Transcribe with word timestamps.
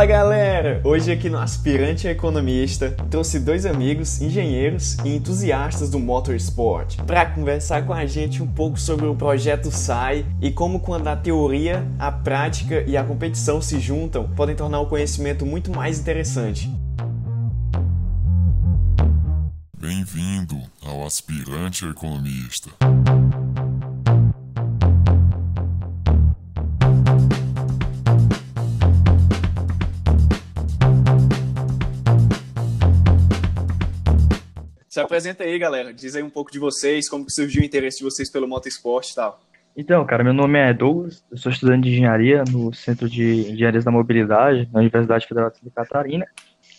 Fala 0.00 0.08
galera! 0.08 0.80
Hoje 0.82 1.12
aqui 1.12 1.28
no 1.28 1.36
Aspirante 1.36 2.08
Economista 2.08 2.96
trouxe 3.10 3.38
dois 3.38 3.66
amigos, 3.66 4.18
engenheiros 4.18 4.96
e 5.04 5.14
entusiastas 5.14 5.90
do 5.90 5.98
motorsport 5.98 6.96
para 7.02 7.26
conversar 7.26 7.84
com 7.84 7.92
a 7.92 8.06
gente 8.06 8.42
um 8.42 8.46
pouco 8.46 8.80
sobre 8.80 9.04
o 9.04 9.14
projeto 9.14 9.70
SAI 9.70 10.24
e 10.40 10.50
como 10.50 10.80
quando 10.80 11.06
a 11.08 11.16
teoria, 11.16 11.86
a 11.98 12.10
prática 12.10 12.82
e 12.86 12.96
a 12.96 13.04
competição 13.04 13.60
se 13.60 13.78
juntam 13.78 14.26
podem 14.26 14.56
tornar 14.56 14.80
o 14.80 14.86
conhecimento 14.86 15.44
muito 15.44 15.70
mais 15.70 16.00
interessante. 16.00 16.72
Bem-vindo 19.78 20.56
ao 20.82 21.04
Aspirante 21.04 21.84
Economista. 21.84 22.70
Apresenta 35.20 35.44
aí, 35.44 35.58
galera. 35.58 35.92
Diz 35.92 36.16
aí 36.16 36.22
um 36.22 36.30
pouco 36.30 36.50
de 36.50 36.58
vocês, 36.58 37.08
como 37.08 37.26
que 37.26 37.32
surgiu 37.32 37.60
o 37.60 37.64
interesse 37.64 37.98
de 37.98 38.04
vocês 38.04 38.30
pelo 38.30 38.48
motosport 38.48 39.06
e 39.10 39.14
tal. 39.14 39.40
Então, 39.76 40.04
cara, 40.06 40.24
meu 40.24 40.32
nome 40.32 40.58
é 40.58 40.72
Douglas, 40.72 41.22
eu 41.30 41.36
sou 41.36 41.52
estudante 41.52 41.84
de 41.84 41.90
engenharia 41.90 42.42
no 42.50 42.72
Centro 42.72 43.08
de 43.08 43.52
Engenharia 43.52 43.80
da 43.82 43.90
Mobilidade, 43.90 44.68
na 44.72 44.80
Universidade 44.80 45.26
Federal 45.26 45.50
de 45.50 45.58
Santa 45.58 45.70
Catarina. 45.74 46.26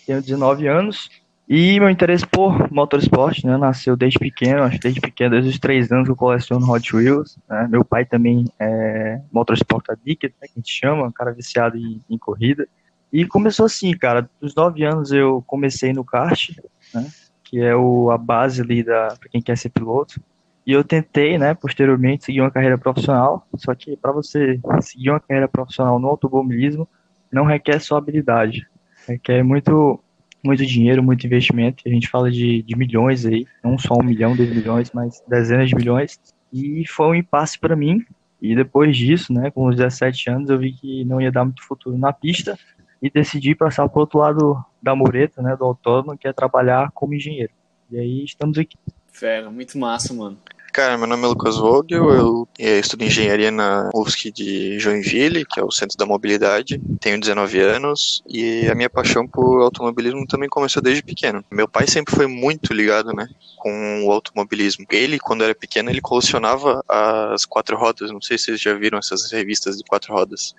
Tenho 0.06 0.22
19 0.22 0.68
anos 0.68 1.10
e 1.48 1.80
meu 1.80 1.90
interesse 1.90 2.26
por 2.26 2.72
motorsport, 2.72 3.44
né, 3.44 3.58
nasceu 3.58 3.96
desde 3.96 4.18
pequeno, 4.18 4.64
acho 4.64 4.78
que 4.78 4.84
desde 4.84 5.02
pequeno, 5.02 5.32
desde 5.32 5.52
os 5.52 5.60
3 5.60 5.92
anos 5.92 6.06
que 6.06 6.12
eu 6.12 6.16
coleciono 6.16 6.70
Hot 6.70 6.96
Wheels. 6.96 7.38
Né? 7.48 7.68
Meu 7.70 7.86
pai 7.86 8.06
também 8.06 8.46
é 8.60 9.22
motorsport 9.32 9.88
addict, 9.90 10.34
né, 10.42 10.48
que 10.48 10.54
a 10.56 10.60
gente 10.60 10.72
chama, 10.72 11.08
um 11.08 11.12
cara 11.12 11.32
viciado 11.32 11.78
em, 11.78 12.02
em 12.10 12.18
corrida. 12.18 12.68
E 13.14 13.26
começou 13.26 13.66
assim, 13.66 13.96
cara, 13.96 14.30
dos 14.42 14.56
9 14.56 14.84
anos 14.84 15.12
eu 15.12 15.44
comecei 15.46 15.94
no 15.94 16.04
kart, 16.04 16.50
né, 16.94 17.08
que 17.52 17.60
é 17.60 17.76
o, 17.76 18.10
a 18.10 18.18
base 18.18 18.62
ali 18.62 18.82
para 18.82 19.18
quem 19.30 19.42
quer 19.42 19.58
ser 19.58 19.70
piloto. 19.70 20.22
E 20.66 20.72
eu 20.72 20.84
tentei, 20.84 21.38
né, 21.38 21.54
posteriormente, 21.54 22.24
seguir 22.24 22.40
uma 22.40 22.50
carreira 22.50 22.78
profissional, 22.78 23.46
só 23.58 23.76
que 23.76 23.98
para 23.98 24.14
você 24.14 24.58
seguir 24.80 25.10
uma 25.10 25.20
carreira 25.20 25.48
profissional 25.50 26.00
no 26.00 26.08
automobilismo, 26.08 26.88
não 27.30 27.44
requer 27.44 27.80
só 27.82 27.98
habilidade, 27.98 28.66
requer 29.06 29.44
muito, 29.44 30.00
muito 30.42 30.66
dinheiro, 30.66 31.04
muito 31.04 31.26
investimento. 31.26 31.84
A 31.86 31.90
gente 31.90 32.08
fala 32.08 32.32
de, 32.32 32.62
de 32.62 32.76
milhões 32.78 33.26
aí, 33.26 33.46
não 33.62 33.78
só 33.78 33.96
um 33.96 34.04
milhão, 34.04 34.36
dois 34.36 34.50
milhões, 34.50 34.92
mas 34.94 35.22
dezenas 35.28 35.68
de 35.68 35.76
milhões. 35.76 36.20
E 36.54 36.88
foi 36.88 37.08
um 37.08 37.16
impasse 37.16 37.60
para 37.60 37.76
mim. 37.76 38.06
E 38.42 38.56
depois 38.56 38.96
disso, 38.96 39.34
né, 39.34 39.52
com 39.52 39.68
os 39.68 39.76
17 39.76 40.30
anos, 40.30 40.50
eu 40.50 40.58
vi 40.58 40.72
que 40.74 41.04
não 41.06 41.20
ia 41.20 41.32
dar 41.32 41.44
muito 41.44 41.64
futuro 41.64 41.98
na 41.98 42.14
pista 42.14 42.58
e 43.02 43.10
decidi 43.10 43.56
passar 43.56 43.90
para 43.90 43.98
o 43.98 44.02
outro 44.02 44.20
lado 44.20 44.64
da 44.82 44.96
mureta, 44.96 45.42
né, 45.42 45.56
do 45.56 45.66
autônomo, 45.66 46.18
que 46.18 46.28
é 46.28 46.34
trabalhar 46.34 46.92
como 46.94 47.14
engenheiro. 47.14 47.52
E 47.90 47.98
aí 47.98 48.24
estamos 48.24 48.58
aqui. 48.58 48.78
Fera, 49.12 49.50
muito 49.50 49.78
massa, 49.78 50.14
mano. 50.14 50.38
Cara, 50.72 50.98
meu 50.98 51.06
nome 51.06 51.26
é 51.26 51.28
Lucas 51.28 51.58
Vogel, 51.58 52.48
eu 52.58 52.80
estudo 52.80 53.04
engenharia 53.04 53.52
na 53.52 53.90
UFSC 53.94 54.32
de 54.32 54.80
Joinville, 54.80 55.44
que 55.44 55.60
é 55.60 55.64
o 55.64 55.70
Centro 55.70 55.98
da 55.98 56.06
Mobilidade. 56.06 56.82
Tenho 56.98 57.20
19 57.20 57.60
anos 57.60 58.24
e 58.26 58.70
a 58.70 58.74
minha 58.74 58.90
paixão 58.90 59.28
por 59.28 59.62
automobilismo 59.62 60.26
também 60.26 60.48
começou 60.48 60.82
desde 60.82 61.04
pequeno. 61.04 61.44
Meu 61.52 61.68
pai 61.68 61.88
sempre 61.88 62.16
foi 62.16 62.26
muito 62.26 62.74
ligado, 62.74 63.12
né, 63.12 63.28
com 63.58 64.06
o 64.06 64.12
automobilismo. 64.14 64.86
Ele, 64.90 65.20
quando 65.20 65.44
era 65.44 65.54
pequeno, 65.54 65.90
ele 65.90 66.00
colecionava 66.00 66.82
as 66.88 67.44
quatro 67.44 67.76
rodas. 67.76 68.10
Não 68.10 68.22
sei 68.22 68.38
se 68.38 68.46
vocês 68.46 68.62
já 68.62 68.74
viram 68.74 68.98
essas 68.98 69.30
revistas 69.30 69.78
de 69.78 69.84
quatro 69.84 70.14
rodas. 70.14 70.56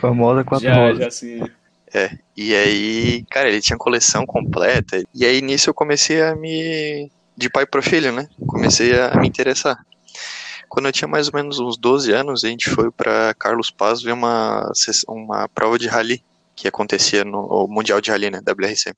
Famosa 0.00 0.44
quatro 0.44 0.68
já, 0.68 0.76
rodas. 0.76 0.98
Já, 0.98 1.10
sim. 1.10 1.42
É, 1.96 2.10
e 2.36 2.54
aí, 2.54 3.24
cara, 3.30 3.48
ele 3.48 3.62
tinha 3.62 3.78
coleção 3.78 4.26
completa. 4.26 5.02
E 5.14 5.24
aí 5.24 5.40
nisso 5.40 5.70
eu 5.70 5.74
comecei 5.74 6.20
a 6.20 6.36
me. 6.36 7.10
de 7.34 7.48
pai 7.48 7.64
para 7.64 7.80
filho, 7.80 8.12
né? 8.12 8.28
Comecei 8.46 9.00
a 9.00 9.14
me 9.18 9.26
interessar. 9.26 9.78
Quando 10.68 10.86
eu 10.86 10.92
tinha 10.92 11.08
mais 11.08 11.28
ou 11.28 11.34
menos 11.34 11.58
uns 11.58 11.78
12 11.78 12.12
anos, 12.12 12.44
a 12.44 12.48
gente 12.48 12.68
foi 12.68 12.90
para 12.90 13.32
Carlos 13.32 13.70
Paz 13.70 14.02
ver 14.02 14.12
uma, 14.12 14.70
uma 15.08 15.48
prova 15.48 15.78
de 15.78 15.88
rally 15.88 16.22
que 16.54 16.68
acontecia 16.68 17.24
no 17.24 17.66
Mundial 17.66 17.98
de 17.98 18.10
Rally, 18.10 18.30
né? 18.30 18.40
WRC. 18.46 18.92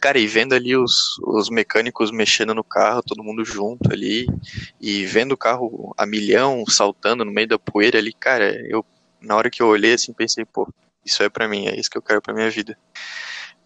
Cara, 0.00 0.18
e 0.18 0.26
vendo 0.26 0.54
ali 0.54 0.74
os, 0.74 1.18
os 1.26 1.50
mecânicos 1.50 2.10
mexendo 2.10 2.54
no 2.54 2.64
carro, 2.64 3.02
todo 3.02 3.22
mundo 3.22 3.44
junto 3.44 3.92
ali, 3.92 4.26
e 4.80 5.04
vendo 5.04 5.32
o 5.32 5.36
carro 5.36 5.94
a 5.98 6.06
milhão 6.06 6.64
saltando 6.66 7.26
no 7.26 7.32
meio 7.32 7.48
da 7.48 7.58
poeira 7.58 7.98
ali, 7.98 8.12
cara, 8.12 8.54
eu, 8.68 8.84
na 9.20 9.36
hora 9.36 9.50
que 9.50 9.62
eu 9.62 9.66
olhei 9.66 9.94
assim, 9.94 10.12
pensei, 10.12 10.44
pô, 10.44 10.66
isso 11.04 11.22
é 11.22 11.28
para 11.28 11.48
mim, 11.48 11.66
é 11.66 11.78
isso 11.78 11.90
que 11.90 11.98
eu 11.98 12.02
quero 12.02 12.22
para 12.22 12.34
minha 12.34 12.50
vida. 12.50 12.76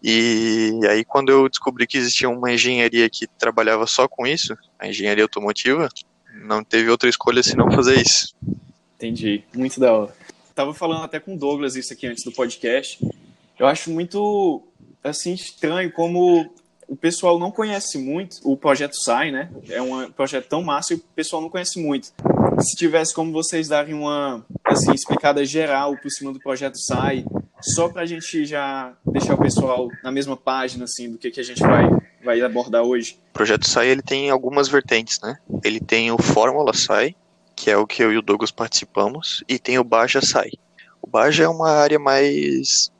E 0.03 0.79
aí 0.89 1.03
quando 1.03 1.29
eu 1.29 1.49
descobri 1.49 1.87
que 1.87 1.97
existia 1.97 2.29
uma 2.29 2.51
engenharia 2.51 3.09
que 3.09 3.27
trabalhava 3.27 3.87
só 3.87 4.07
com 4.07 4.27
isso, 4.27 4.55
a 4.77 4.87
engenharia 4.87 5.23
automotiva, 5.23 5.89
não 6.43 6.63
teve 6.63 6.89
outra 6.89 7.09
escolha 7.09 7.41
senão 7.41 7.71
fazer 7.71 7.99
isso. 7.99 8.35
Entendi, 8.95 9.43
muito 9.55 9.79
da 9.79 9.93
hora. 9.93 10.15
Tava 10.53 10.73
falando 10.73 11.03
até 11.03 11.19
com 11.19 11.35
o 11.35 11.37
Douglas 11.37 11.75
isso 11.75 11.93
aqui 11.93 12.07
antes 12.07 12.23
do 12.23 12.31
podcast. 12.31 12.99
Eu 13.57 13.67
acho 13.67 13.91
muito 13.91 14.63
assim 15.03 15.33
estranho 15.33 15.91
como 15.91 16.51
o 16.87 16.95
pessoal 16.95 17.37
não 17.37 17.51
conhece 17.51 17.97
muito 17.97 18.37
o 18.43 18.55
projeto 18.55 18.95
SAI, 18.95 19.31
né? 19.31 19.51
É 19.69 19.81
um 19.81 20.09
projeto 20.11 20.47
tão 20.47 20.63
massa 20.63 20.93
e 20.93 20.97
o 20.97 20.99
pessoal 21.15 21.41
não 21.41 21.49
conhece 21.49 21.79
muito. 21.79 22.11
Se 22.59 22.75
tivesse 22.75 23.13
como 23.13 23.31
vocês 23.31 23.67
darem 23.67 23.93
uma 23.93 24.45
assim, 24.65 24.91
explicada 24.91 25.45
geral 25.45 25.95
por 25.97 26.09
cima 26.09 26.33
do 26.33 26.39
projeto 26.39 26.77
SAI, 26.77 27.25
só 27.61 27.89
para 27.89 28.01
a 28.01 28.05
gente 28.05 28.45
já 28.45 28.93
deixar 29.05 29.35
o 29.35 29.41
pessoal 29.41 29.89
na 30.03 30.11
mesma 30.11 30.35
página 30.35 30.85
assim 30.85 31.11
do 31.11 31.17
que, 31.17 31.31
que 31.31 31.39
a 31.39 31.43
gente 31.43 31.61
vai, 31.61 31.87
vai 32.23 32.41
abordar 32.41 32.83
hoje. 32.83 33.19
O 33.29 33.33
projeto 33.33 33.67
SAI 33.67 33.89
ele 33.89 34.01
tem 34.01 34.29
algumas 34.29 34.67
vertentes, 34.67 35.19
né? 35.21 35.37
Ele 35.63 35.79
tem 35.79 36.11
o 36.11 36.17
Fórmula 36.17 36.73
SAI, 36.73 37.15
que 37.55 37.69
é 37.69 37.77
o 37.77 37.87
que 37.87 38.03
eu 38.03 38.11
e 38.11 38.17
o 38.17 38.21
Douglas 38.21 38.51
participamos, 38.51 39.43
e 39.47 39.59
tem 39.59 39.79
o 39.79 39.83
Baja 39.83 40.21
SAI. 40.21 40.51
O 41.01 41.07
Baja 41.07 41.43
é 41.43 41.47
uma 41.47 41.69
área 41.69 41.99
mais 41.99 42.91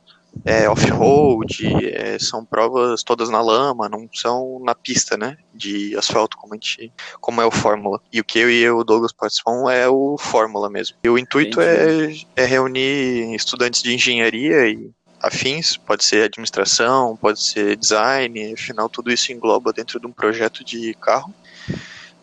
é, 0.44 0.68
off-road, 0.68 1.66
é, 1.92 2.18
são 2.18 2.44
provas 2.44 3.02
todas 3.02 3.28
na 3.28 3.40
lama, 3.40 3.88
não 3.88 4.08
são 4.12 4.60
na 4.64 4.74
pista, 4.74 5.16
né, 5.16 5.36
de 5.54 5.96
asfalto 5.96 6.36
como, 6.36 6.54
a 6.54 6.56
gente, 6.56 6.92
como 7.20 7.40
é 7.40 7.46
o 7.46 7.50
Fórmula. 7.50 8.00
E 8.12 8.20
o 8.20 8.24
que 8.24 8.38
eu 8.38 8.50
e 8.50 8.68
o 8.70 8.84
Douglas 8.84 9.12
participamos 9.12 9.70
é 9.70 9.88
o 9.88 10.16
Fórmula 10.18 10.70
mesmo. 10.70 10.96
E 11.02 11.08
o 11.08 11.18
intuito 11.18 11.60
é, 11.60 12.14
é 12.36 12.44
reunir 12.44 13.34
estudantes 13.34 13.82
de 13.82 13.94
engenharia 13.94 14.68
e 14.68 14.90
afins, 15.20 15.76
pode 15.76 16.04
ser 16.04 16.24
administração, 16.24 17.16
pode 17.16 17.42
ser 17.42 17.76
design, 17.76 18.52
afinal 18.52 18.88
tudo 18.88 19.10
isso 19.12 19.32
engloba 19.32 19.72
dentro 19.72 19.98
de 19.98 20.06
um 20.06 20.12
projeto 20.12 20.64
de 20.64 20.94
carro 20.94 21.34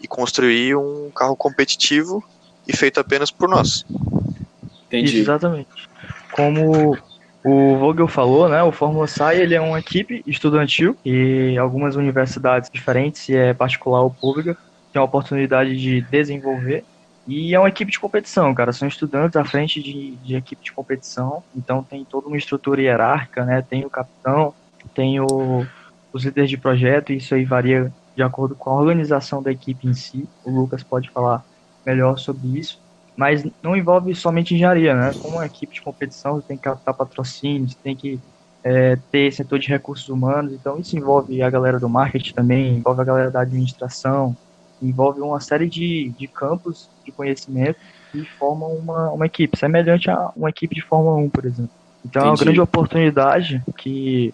e 0.02 0.08
construir 0.08 0.76
um 0.76 1.12
carro 1.12 1.36
competitivo 1.36 2.24
e 2.68 2.76
feito 2.76 3.00
apenas 3.00 3.30
por 3.32 3.50
nós. 3.50 3.86
Entendi. 4.88 5.20
Exatamente. 5.20 5.70
Como 6.32 6.98
o 7.48 7.78
Vogel 7.78 8.08
falou, 8.08 8.50
né? 8.50 8.64
O 8.64 8.72
Fórmula 8.72 9.06
SAI 9.06 9.40
ele 9.40 9.54
é 9.54 9.62
uma 9.62 9.80
equipe 9.80 10.24
estudantil 10.26 10.98
e 11.06 11.56
algumas 11.60 11.96
universidades 11.96 12.72
diferentes, 12.72 13.22
se 13.22 13.36
é 13.36 13.54
particular 13.54 14.02
ou 14.02 14.10
pública, 14.10 14.58
tem 14.92 15.00
a 15.00 15.06
oportunidade 15.06 15.80
de 15.80 16.02
desenvolver. 16.02 16.84
E 17.28 17.54
é 17.54 17.60
uma 17.60 17.70
equipe 17.70 17.92
de 17.92 18.00
competição, 18.00 18.52
cara. 18.56 18.74
São 18.74 18.88
estudantes 18.88 19.36
à 19.36 19.46
frente 19.46 19.80
de, 19.80 20.16
de 20.16 20.36
equipe 20.36 20.64
de 20.64 20.72
competição, 20.72 21.44
então 21.56 21.84
tem 21.84 22.04
toda 22.04 22.28
uma 22.28 22.38
estrutura 22.38 22.82
hierárquica, 22.82 23.46
né? 23.46 23.62
Tem 23.62 23.86
o 23.86 23.92
capitão, 23.92 24.52
tem 24.96 25.20
o, 25.20 25.68
os 26.12 26.26
líderes 26.26 26.50
de 26.50 26.58
projeto, 26.58 27.14
e 27.14 27.18
isso 27.18 27.36
aí 27.36 27.46
varia 27.46 27.94
de 28.16 28.24
acordo 28.24 28.56
com 28.56 28.72
a 28.72 28.74
organização 28.74 29.44
da 29.44 29.52
equipe 29.52 29.88
em 29.88 29.94
si. 29.94 30.28
O 30.44 30.50
Lucas 30.50 30.82
pode 30.82 31.12
falar 31.12 31.46
melhor 31.86 32.18
sobre 32.18 32.58
isso 32.58 32.84
mas 33.16 33.46
não 33.64 33.76
envolve 33.76 34.14
somente 34.14 34.54
engenharia, 34.54 34.94
né? 34.94 35.14
Como 35.22 35.38
uma 35.38 35.46
equipe 35.46 35.74
de 35.74 35.82
competição, 35.82 36.36
você 36.36 36.48
tem 36.48 36.58
que 36.58 36.64
captar 36.64 36.94
patrocínios, 36.94 37.76
tem 37.76 37.96
que 37.96 38.20
é, 38.64 38.98
ter 39.12 39.32
setor 39.32 39.60
de 39.60 39.68
recursos 39.68 40.10
humanos, 40.10 40.52
então 40.52 40.80
isso 40.80 40.98
envolve 40.98 41.42
a 41.42 41.50
galera 41.50 41.80
do 41.80 41.88
marketing 41.88 42.34
também, 42.34 42.78
envolve 42.78 43.02
a 43.02 43.06
galera 43.06 43.32
da 43.32 43.42
administração, 43.42 44.36
envolve 44.82 45.22
uma 45.22 45.40
série 45.40 45.70
de, 45.70 46.10
de 46.18 46.28
campos 46.28 46.90
de 47.06 47.12
conhecimento 47.12 47.80
que 48.12 48.26
formam 48.38 48.74
uma, 48.74 49.12
uma 49.12 49.26
equipe, 49.26 49.58
semelhante 49.58 50.10
a 50.10 50.32
uma 50.36 50.50
equipe 50.50 50.76
de 50.76 50.82
Fórmula 50.82 51.18
1, 51.18 51.30
por 51.30 51.46
exemplo. 51.46 51.72
Então 52.04 52.22
Entendi. 52.22 52.28
é 52.28 52.32
uma 52.32 52.38
grande 52.38 52.62
oportunidade 52.62 53.64
que 53.78 54.34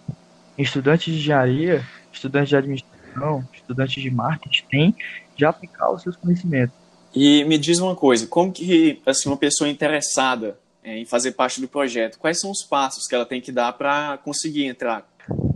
estudantes 0.56 1.12
de 1.12 1.20
engenharia, 1.20 1.84
estudantes 2.12 2.48
de 2.48 2.56
administração, 2.56 3.44
estudantes 3.52 4.02
de 4.02 4.10
marketing 4.10 4.64
têm 4.70 4.96
de 5.36 5.44
aplicar 5.44 5.90
os 5.90 6.02
seus 6.02 6.16
conhecimentos. 6.16 6.81
E 7.14 7.44
me 7.44 7.58
diz 7.58 7.78
uma 7.78 7.94
coisa, 7.94 8.26
como 8.26 8.52
que 8.52 9.00
assim 9.04 9.28
uma 9.28 9.36
pessoa 9.36 9.68
interessada 9.68 10.58
é, 10.82 10.98
em 10.98 11.04
fazer 11.04 11.32
parte 11.32 11.60
do 11.60 11.68
projeto, 11.68 12.18
quais 12.18 12.40
são 12.40 12.50
os 12.50 12.62
passos 12.62 13.06
que 13.06 13.14
ela 13.14 13.26
tem 13.26 13.40
que 13.40 13.52
dar 13.52 13.72
para 13.72 14.18
conseguir 14.18 14.64
entrar? 14.64 15.06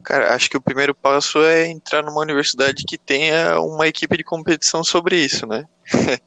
Cara, 0.04 0.34
acho 0.34 0.48
que 0.48 0.56
o 0.56 0.60
primeiro 0.60 0.94
passo 0.94 1.42
é 1.42 1.66
entrar 1.66 2.02
numa 2.02 2.20
universidade 2.20 2.84
que 2.86 2.96
tenha 2.96 3.60
uma 3.60 3.88
equipe 3.88 4.16
de 4.16 4.22
competição 4.22 4.84
sobre 4.84 5.18
isso, 5.18 5.46
né? 5.46 5.66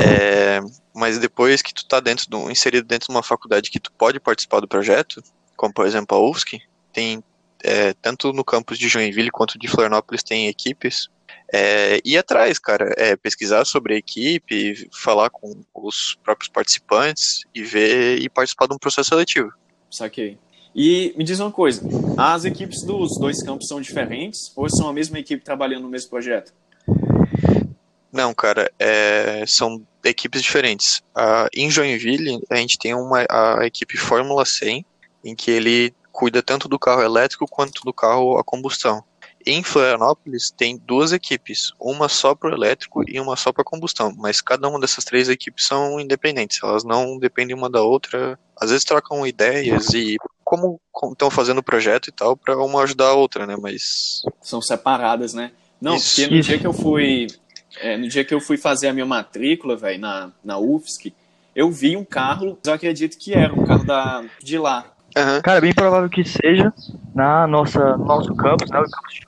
é, 0.00 0.60
mas 0.94 1.18
depois 1.18 1.60
que 1.60 1.74
tu 1.74 1.84
tá 1.86 2.00
dentro 2.00 2.28
do, 2.30 2.50
inserido 2.50 2.86
dentro 2.86 3.08
de 3.08 3.14
uma 3.14 3.22
faculdade 3.22 3.70
que 3.70 3.78
tu 3.78 3.92
pode 3.92 4.18
participar 4.18 4.60
do 4.60 4.68
projeto, 4.68 5.22
como 5.54 5.74
por 5.74 5.86
exemplo 5.86 6.16
a 6.16 6.20
UFSC, 6.30 6.62
tem 6.92 7.22
é, 7.62 7.92
tanto 7.94 8.32
no 8.32 8.44
campus 8.44 8.78
de 8.78 8.88
Joinville 8.88 9.30
quanto 9.30 9.58
de 9.58 9.68
Florianópolis 9.68 10.22
tem 10.22 10.48
equipes, 10.48 11.10
é, 11.52 12.00
ir 12.04 12.16
atrás, 12.16 12.58
cara, 12.58 12.92
é, 12.96 13.16
pesquisar 13.16 13.64
sobre 13.64 13.94
a 13.94 13.98
equipe, 13.98 14.88
falar 14.92 15.30
com 15.30 15.54
os 15.74 16.18
próprios 16.22 16.48
participantes 16.48 17.44
e 17.54 17.62
ver 17.62 18.18
e 18.18 18.28
participar 18.28 18.66
de 18.66 18.74
um 18.74 18.78
processo 18.78 19.10
seletivo. 19.10 19.52
Saquei. 19.90 20.38
E 20.74 21.14
me 21.16 21.24
diz 21.24 21.40
uma 21.40 21.50
coisa, 21.50 21.82
as 22.18 22.44
equipes 22.44 22.82
dos 22.82 23.18
dois 23.18 23.42
campos 23.42 23.66
são 23.66 23.80
diferentes 23.80 24.52
ou 24.54 24.68
são 24.68 24.88
a 24.88 24.92
mesma 24.92 25.18
equipe 25.18 25.42
trabalhando 25.42 25.84
no 25.84 25.88
mesmo 25.88 26.10
projeto? 26.10 26.52
Não, 28.12 28.34
cara, 28.34 28.70
é, 28.78 29.44
são 29.46 29.82
equipes 30.04 30.42
diferentes. 30.42 30.98
Uh, 31.16 31.48
em 31.54 31.70
Joinville, 31.70 32.40
a 32.50 32.56
gente 32.56 32.78
tem 32.78 32.94
uma, 32.94 33.26
a 33.28 33.66
equipe 33.66 33.96
Fórmula 33.96 34.44
100, 34.44 34.84
em 35.24 35.34
que 35.34 35.50
ele 35.50 35.94
cuida 36.12 36.42
tanto 36.42 36.68
do 36.68 36.78
carro 36.78 37.02
elétrico 37.02 37.46
quanto 37.46 37.82
do 37.82 37.92
carro 37.92 38.38
a 38.38 38.44
combustão. 38.44 39.04
Em 39.48 39.62
Florianópolis 39.62 40.50
tem 40.50 40.76
duas 40.76 41.12
equipes, 41.12 41.72
uma 41.80 42.08
só 42.08 42.34
para 42.34 42.50
o 42.50 42.52
elétrico 42.52 43.04
e 43.08 43.20
uma 43.20 43.36
só 43.36 43.52
para 43.52 43.62
combustão, 43.62 44.12
mas 44.16 44.40
cada 44.40 44.68
uma 44.68 44.80
dessas 44.80 45.04
três 45.04 45.28
equipes 45.28 45.64
são 45.64 46.00
independentes, 46.00 46.58
elas 46.60 46.82
não 46.82 47.16
dependem 47.16 47.54
uma 47.54 47.70
da 47.70 47.80
outra. 47.80 48.36
Às 48.60 48.70
vezes 48.70 48.84
trocam 48.84 49.24
ideias 49.24 49.94
e 49.94 50.16
como 50.42 50.80
estão 51.12 51.30
fazendo 51.30 51.58
o 51.58 51.62
projeto 51.62 52.08
e 52.08 52.12
tal 52.12 52.36
para 52.36 52.56
uma 52.56 52.82
ajudar 52.82 53.10
a 53.10 53.14
outra, 53.14 53.46
né? 53.46 53.56
Mas 53.56 54.22
são 54.40 54.60
separadas, 54.60 55.32
né? 55.32 55.52
Não, 55.80 55.94
Isso. 55.94 56.16
porque 56.16 56.34
no 56.34 56.42
dia 56.42 56.58
que 56.58 56.66
eu 56.66 56.72
fui 56.72 57.28
é, 57.80 57.96
no 57.96 58.08
dia 58.08 58.24
que 58.24 58.34
eu 58.34 58.40
fui 58.40 58.56
fazer 58.56 58.88
a 58.88 58.92
minha 58.92 59.06
matrícula, 59.06 59.76
velho, 59.76 60.00
na, 60.00 60.32
na 60.42 60.58
UFSC, 60.58 61.14
eu 61.54 61.70
vi 61.70 61.96
um 61.96 62.04
carro, 62.04 62.58
eu 62.64 62.72
acredito 62.72 63.16
que 63.16 63.32
era 63.32 63.54
um 63.54 63.64
carro 63.64 63.84
da, 63.84 64.24
de 64.42 64.58
lá. 64.58 64.92
Uhum. 65.16 65.40
Cara, 65.40 65.60
bem 65.60 65.72
provável 65.72 66.10
que 66.10 66.24
seja 66.24 66.72
na 67.16 67.46
nossa, 67.46 67.96
no 67.96 68.04
nosso 68.04 68.36
campus, 68.36 68.70
né, 68.70 68.78
o 68.78 68.82
campus 68.82 69.14
de 69.14 69.26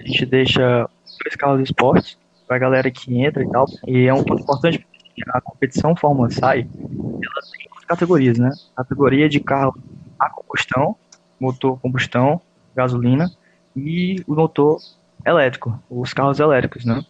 a 0.00 0.02
gente 0.02 0.26
deixa 0.26 0.88
dois 1.22 1.36
carros 1.36 1.58
de 1.58 1.64
esportes 1.64 2.18
pra 2.48 2.58
galera 2.58 2.90
que 2.90 3.22
entra 3.22 3.44
e 3.44 3.48
tal. 3.48 3.66
E 3.86 4.06
é 4.06 4.12
um 4.12 4.24
ponto 4.24 4.42
importante 4.42 4.78
porque 4.78 5.22
a 5.28 5.40
competição 5.40 5.94
Fórmula 5.94 6.28
SAI, 6.30 6.66
ela 6.82 7.42
tem 7.52 7.86
categorias, 7.86 8.38
né? 8.38 8.50
Categoria 8.76 9.28
de 9.28 9.38
carro 9.38 9.78
a 10.18 10.28
combustão, 10.28 10.96
motor 11.38 11.78
combustão, 11.80 12.40
gasolina 12.74 13.30
e 13.76 14.24
o 14.26 14.34
motor 14.34 14.78
elétrico, 15.24 15.80
os 15.88 16.12
carros 16.12 16.40
elétricos, 16.40 16.84
né? 16.84 17.04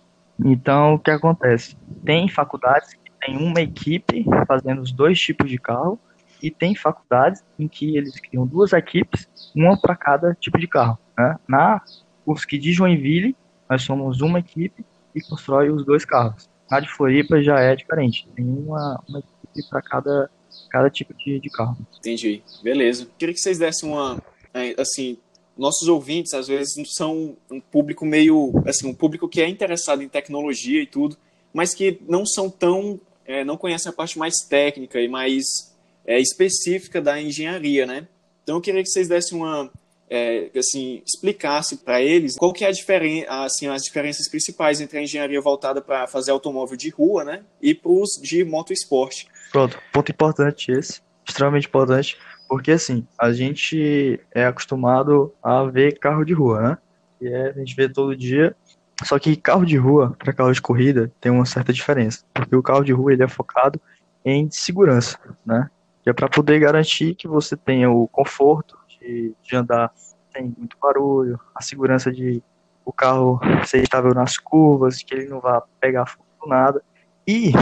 Então, 0.45 0.95
o 0.95 0.99
que 0.99 1.11
acontece? 1.11 1.77
Tem 2.05 2.29
faculdades 2.29 2.93
que 2.93 3.11
tem 3.21 3.37
uma 3.39 3.61
equipe 3.61 4.27
fazendo 4.47 4.83
os 4.83 4.93
dois 4.93 5.19
tipos 5.19 5.49
de 5.49 5.59
carro 5.59 5.99
e 6.43 6.51
tem 6.51 6.75
faculdades 6.75 7.43
em 7.59 7.69
que 7.69 7.97
eles 7.97 8.19
criam 8.19 8.47
duas 8.47 8.73
equipes, 8.73 9.29
uma 9.55 9.81
para 9.81 9.97
cada 9.97 10.35
tipo 10.35 10.59
de 10.59 10.67
carro. 10.67 10.99
Né? 11.19 11.37
Na 11.49 11.83
UFSC 12.27 12.59
de 12.59 12.73
Joinville, 12.73 13.37
nós 13.69 13.83
somos 13.83 14.21
uma 14.21 14.39
equipe 14.39 14.85
e 15.15 15.21
constrói 15.21 15.71
os 15.71 15.85
dois 15.85 16.05
carros. 16.05 16.49
Na 16.71 16.81
de 16.81 16.89
Floripa 16.89 17.43
já 17.43 17.59
é 17.59 17.75
diferente, 17.75 18.29
tem 18.35 18.45
uma, 18.45 19.03
uma 19.09 19.19
equipe 19.19 19.69
para 19.69 19.83
cada, 19.83 20.31
cada 20.71 20.89
tipo 20.89 21.13
de, 21.15 21.41
de 21.41 21.51
carro. 21.51 21.77
Entendi, 21.99 22.43
beleza. 22.63 23.09
Queria 23.19 23.35
que 23.35 23.41
vocês 23.41 23.59
dessem 23.59 23.89
uma, 23.89 24.23
é, 24.55 24.81
assim, 24.81 25.19
nossos 25.57 25.89
ouvintes 25.89 26.33
às 26.33 26.49
vezes 26.49 26.75
são 26.95 27.37
um 27.51 27.61
público 27.61 28.07
meio, 28.07 28.53
assim, 28.67 28.89
um 28.89 28.95
público 28.95 29.29
que 29.29 29.41
é 29.41 29.49
interessado 29.49 30.03
em 30.03 30.09
tecnologia 30.09 30.81
e 30.81 30.87
tudo, 30.87 31.17
mas 31.53 31.75
que 31.75 32.01
não 32.09 32.25
são 32.25 32.49
tão, 32.49 33.01
é, 33.27 33.45
não 33.45 33.57
conhecem 33.57 33.91
a 33.91 33.93
parte 33.95 34.19
mais 34.19 34.37
técnica 34.49 35.01
e 35.01 35.09
mais 35.09 35.70
é, 36.11 36.19
específica 36.19 37.01
da 37.01 37.23
engenharia, 37.23 37.87
né? 37.87 38.09
Então 38.43 38.57
eu 38.57 38.61
queria 38.61 38.83
que 38.83 38.89
vocês 38.89 39.07
dessem 39.07 39.39
uma, 39.39 39.71
é, 40.11 40.51
assim, 40.59 41.01
explicasse 41.07 41.77
para 41.77 42.03
eles 42.03 42.37
qual 42.37 42.53
que 42.53 42.65
é 42.65 42.69
a 42.69 42.73
diferença, 42.73 43.45
assim, 43.45 43.69
as 43.69 43.85
diferenças 43.85 44.29
principais 44.29 44.81
entre 44.81 44.99
a 44.99 45.03
engenharia 45.05 45.41
voltada 45.41 45.81
para 45.81 46.09
fazer 46.09 46.33
automóvel 46.33 46.77
de 46.77 46.91
rua, 46.91 47.23
né, 47.23 47.45
e 47.63 47.73
para 47.73 47.93
os 47.93 48.21
de 48.21 48.45
motoesporte. 48.45 49.29
Pronto, 49.53 49.79
ponto 49.93 50.11
importante 50.11 50.73
esse, 50.73 51.01
extremamente 51.25 51.69
importante. 51.69 52.19
Porque 52.49 52.73
assim, 52.73 53.07
a 53.17 53.33
gente 53.33 54.19
é 54.35 54.45
acostumado 54.45 55.33
a 55.41 55.63
ver 55.63 55.97
carro 56.01 56.25
de 56.25 56.33
rua, 56.33 56.61
né? 56.61 56.79
E 57.21 57.29
é, 57.29 57.51
a 57.51 57.53
gente 57.53 57.77
vê 57.77 57.89
todo 57.89 58.17
dia. 58.17 58.57
Só 59.05 59.17
que 59.17 59.37
carro 59.37 59.65
de 59.65 59.77
rua 59.77 60.17
para 60.19 60.33
carro 60.33 60.53
de 60.53 60.61
corrida 60.61 61.13
tem 61.21 61.31
uma 61.31 61.47
certa 61.47 61.73
diferença, 61.73 62.25
porque 62.35 62.57
o 62.57 62.63
carro 62.63 62.83
de 62.83 62.93
rua 62.93 63.13
ele 63.13 63.23
é 63.23 63.29
focado 63.29 63.81
em 64.25 64.51
segurança, 64.51 65.17
né? 65.47 65.71
Que 66.03 66.11
é 66.11 66.13
para 66.13 66.29
poder 66.29 66.59
garantir 66.59 67.15
que 67.15 67.29
você 67.29 67.57
tenha 67.57 67.91
o 67.91 68.09
conforto 68.09 68.79
de, 68.89 69.35
de 69.43 69.57
andar 69.57 69.93
sem 70.33 70.55
muito 70.57 70.77
barulho, 70.81 71.39
a 71.55 71.63
segurança 71.63 72.11
de 72.11 72.43
o 72.85 72.93
carro 72.93 73.39
ser 73.65 73.83
estável 73.83 74.15
nas 74.15 74.39
curvas, 74.39 75.03
que 75.03 75.15
ele 75.15 75.29
não 75.29 75.41
vá 75.41 75.63
pegar 75.81 76.07
fogo 76.07 76.27
nada. 76.47 76.83
E 77.27 77.53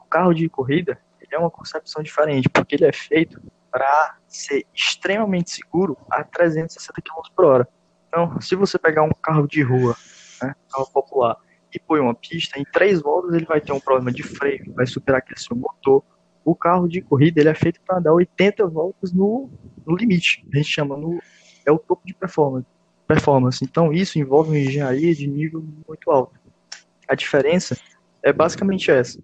o 0.00 0.04
carro 0.08 0.34
de 0.34 0.48
corrida 0.48 0.98
é 1.30 1.38
uma 1.38 1.50
concepção 1.50 2.02
diferente, 2.02 2.48
porque 2.48 2.74
ele 2.74 2.86
é 2.86 2.92
feito 2.92 3.40
para 3.70 4.16
ser 4.26 4.66
extremamente 4.74 5.50
seguro 5.50 5.96
a 6.10 6.24
360 6.24 7.00
km 7.00 7.34
por 7.34 7.44
hora. 7.44 7.68
Então, 8.08 8.40
se 8.40 8.56
você 8.56 8.78
pegar 8.78 9.02
um 9.02 9.12
carro 9.22 9.46
de 9.46 9.62
rua, 9.62 9.96
né, 10.42 10.54
carro 10.70 10.90
popular, 10.92 11.36
e 11.72 11.78
põe 11.78 12.00
uma 12.00 12.14
pista, 12.14 12.58
em 12.58 12.64
três 12.64 13.00
voltas 13.00 13.32
ele 13.32 13.44
vai 13.44 13.60
ter 13.60 13.72
um 13.72 13.78
problema 13.78 14.10
de 14.10 14.24
freio, 14.24 14.74
vai 14.74 14.86
superaquecer 14.86 15.46
seu 15.46 15.56
motor. 15.56 16.02
O 16.44 16.54
carro 16.54 16.88
de 16.88 17.00
corrida 17.00 17.40
ele 17.40 17.48
é 17.48 17.54
feito 17.54 17.80
para 17.86 18.00
dar 18.00 18.12
80 18.12 18.66
voltas 18.66 19.12
no, 19.12 19.50
no 19.86 19.96
limite. 19.96 20.44
A 20.52 20.56
gente 20.56 20.70
chama 20.70 20.96
no 20.96 21.20
é 21.66 21.70
o 21.70 21.78
topo 21.78 22.02
de 22.06 22.14
performance. 22.14 22.66
performance. 23.06 23.64
Então 23.64 23.92
isso 23.92 24.18
envolve 24.18 24.50
uma 24.50 24.58
engenharia 24.58 25.14
de 25.14 25.26
nível 25.26 25.64
muito 25.86 26.10
alto. 26.10 26.32
A 27.06 27.14
diferença 27.14 27.76
é 28.22 28.32
basicamente 28.32 28.90
essa. 28.90 29.18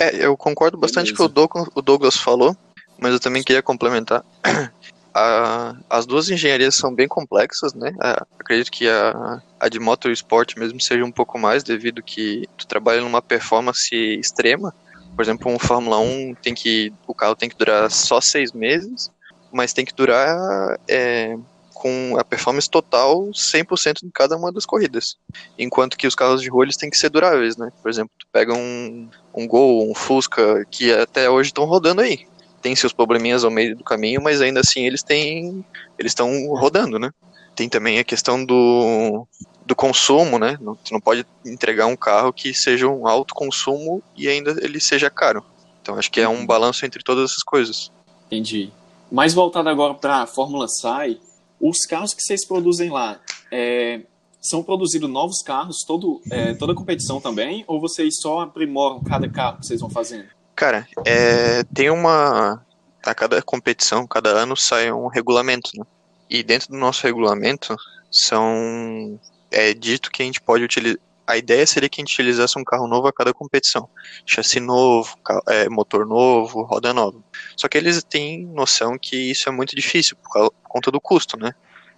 É, 0.00 0.24
eu 0.24 0.36
concordo 0.36 0.78
bastante 0.78 1.12
com 1.12 1.24
o 1.24 1.28
Douglas, 1.28 1.68
o 1.74 1.82
Douglas 1.82 2.16
falou 2.16 2.56
mas 3.02 3.12
eu 3.12 3.20
também 3.20 3.42
queria 3.42 3.62
complementar. 3.62 4.24
A, 5.14 5.76
as 5.90 6.06
duas 6.06 6.30
engenharias 6.30 6.74
são 6.74 6.94
bem 6.94 7.06
complexas, 7.06 7.74
né? 7.74 7.94
A, 8.00 8.24
acredito 8.40 8.70
que 8.70 8.88
a, 8.88 9.42
a 9.60 9.68
de 9.68 9.78
motorsport 9.78 10.56
mesmo 10.56 10.80
seja 10.80 11.04
um 11.04 11.12
pouco 11.12 11.38
mais, 11.38 11.62
devido 11.62 12.02
que 12.02 12.48
tu 12.56 12.66
trabalha 12.66 13.02
numa 13.02 13.20
performance 13.20 13.94
extrema. 13.94 14.74
Por 15.14 15.22
exemplo, 15.22 15.50
um 15.52 15.58
Fórmula 15.58 15.98
1 15.98 16.34
tem 16.42 16.54
que. 16.54 16.92
O 17.06 17.14
carro 17.14 17.36
tem 17.36 17.48
que 17.48 17.56
durar 17.56 17.90
só 17.90 18.20
seis 18.20 18.52
meses, 18.52 19.10
mas 19.52 19.72
tem 19.72 19.84
que 19.84 19.94
durar 19.94 20.78
é, 20.88 21.36
com 21.74 22.16
a 22.18 22.24
performance 22.24 22.68
total 22.68 23.28
100% 23.30 24.02
em 24.04 24.10
cada 24.10 24.36
uma 24.36 24.52
das 24.52 24.64
corridas. 24.64 25.16
Enquanto 25.58 25.96
que 25.96 26.06
os 26.06 26.14
carros 26.14 26.40
de 26.40 26.48
rua 26.48 26.64
eles 26.64 26.76
têm 26.76 26.90
que 26.90 26.96
ser 26.96 27.10
duráveis, 27.10 27.56
né? 27.56 27.70
Por 27.82 27.90
exemplo, 27.90 28.10
tu 28.18 28.26
pega 28.32 28.54
um, 28.54 29.08
um 29.34 29.46
Gol, 29.46 29.90
um 29.90 29.94
Fusca, 29.94 30.64
que 30.70 30.92
até 30.92 31.28
hoje 31.28 31.50
estão 31.50 31.64
rodando 31.64 32.00
aí 32.00 32.26
tem 32.62 32.76
seus 32.76 32.92
probleminhas 32.92 33.44
ao 33.44 33.50
meio 33.50 33.76
do 33.76 33.84
caminho, 33.84 34.22
mas 34.22 34.40
ainda 34.40 34.60
assim 34.60 34.86
eles 34.86 35.02
têm, 35.02 35.64
eles 35.98 36.12
estão 36.12 36.30
rodando, 36.54 36.98
né? 36.98 37.10
Tem 37.56 37.68
também 37.68 37.98
a 37.98 38.04
questão 38.04 38.42
do, 38.42 39.26
do 39.64 39.74
consumo, 39.74 40.38
né? 40.38 40.58
Você 40.60 40.92
não 40.92 41.00
pode 41.00 41.26
entregar 41.44 41.86
um 41.86 41.96
carro 41.96 42.32
que 42.32 42.52
seja 42.52 42.88
um 42.88 43.06
alto 43.06 43.34
consumo 43.34 44.02
e 44.16 44.28
ainda 44.28 44.56
ele 44.60 44.80
seja 44.80 45.10
caro. 45.10 45.44
Então 45.80 45.96
acho 45.96 46.10
que 46.10 46.20
é 46.20 46.28
um 46.28 46.38
uhum. 46.38 46.46
balanço 46.46 46.84
entre 46.86 47.02
todas 47.02 47.30
essas 47.30 47.42
coisas. 47.42 47.90
Entendi. 48.26 48.72
Mais 49.10 49.34
voltado 49.34 49.68
agora 49.68 49.94
para 49.94 50.22
a 50.22 50.26
Fórmula 50.26 50.66
SAI, 50.68 51.20
os 51.60 51.84
carros 51.86 52.14
que 52.14 52.22
vocês 52.22 52.46
produzem 52.46 52.90
lá, 52.90 53.20
é, 53.50 54.00
são 54.42 54.62
produzidos 54.62 55.08
novos 55.08 55.40
carros 55.42 55.84
todo, 55.86 56.20
é, 56.30 56.52
toda 56.54 56.72
a 56.72 56.76
competição 56.76 57.20
também? 57.20 57.64
Ou 57.68 57.80
vocês 57.80 58.16
só 58.20 58.40
aprimoram 58.40 59.00
cada 59.00 59.28
carro 59.28 59.60
que 59.60 59.66
vocês 59.66 59.80
vão 59.80 59.88
fazendo? 59.88 60.28
Cara, 60.56 60.86
é, 61.06 61.62
tem 61.64 61.88
uma. 61.90 62.64
A 63.04 63.14
cada 63.14 63.42
competição, 63.42 64.06
cada 64.06 64.30
ano 64.30 64.56
sai 64.56 64.92
um 64.92 65.08
regulamento, 65.08 65.70
né? 65.76 65.84
E 66.30 66.42
dentro 66.42 66.68
do 66.68 66.76
nosso 66.76 67.04
regulamento 67.04 67.76
são. 68.10 69.18
É 69.52 69.74
dito 69.74 70.10
que 70.10 70.22
a 70.22 70.24
gente 70.24 70.40
pode 70.40 70.64
utilizar. 70.64 70.98
A 71.26 71.36
ideia 71.36 71.64
seria 71.66 71.88
que 71.88 72.00
a 72.00 72.02
gente 72.02 72.14
utilizasse 72.14 72.58
um 72.58 72.64
carro 72.64 72.88
novo 72.88 73.06
a 73.06 73.12
cada 73.12 73.32
competição. 73.32 73.88
Chassi 74.26 74.58
novo, 74.58 75.16
é, 75.48 75.68
motor 75.68 76.04
novo, 76.04 76.62
roda 76.62 76.92
nova. 76.92 77.22
Só 77.56 77.68
que 77.68 77.78
eles 77.78 78.02
têm 78.02 78.44
noção 78.46 78.98
que 78.98 79.30
isso 79.30 79.48
é 79.48 79.52
muito 79.52 79.76
difícil 79.76 80.16
por, 80.16 80.50
conta 80.64 80.90
do 80.90 81.00
custo, 81.00 81.38
né? 81.38 81.54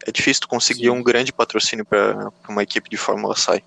É 0.07 0.13
difícil 0.13 0.47
conseguir 0.47 0.85
Sim. 0.85 0.91
um 0.91 1.03
grande 1.03 1.33
patrocínio 1.33 1.87
para 1.87 2.31
uma 2.49 2.63
equipe 2.63 2.91
de 2.91 2.97
Fórmula 2.97 3.35
SAI. 3.35 3.65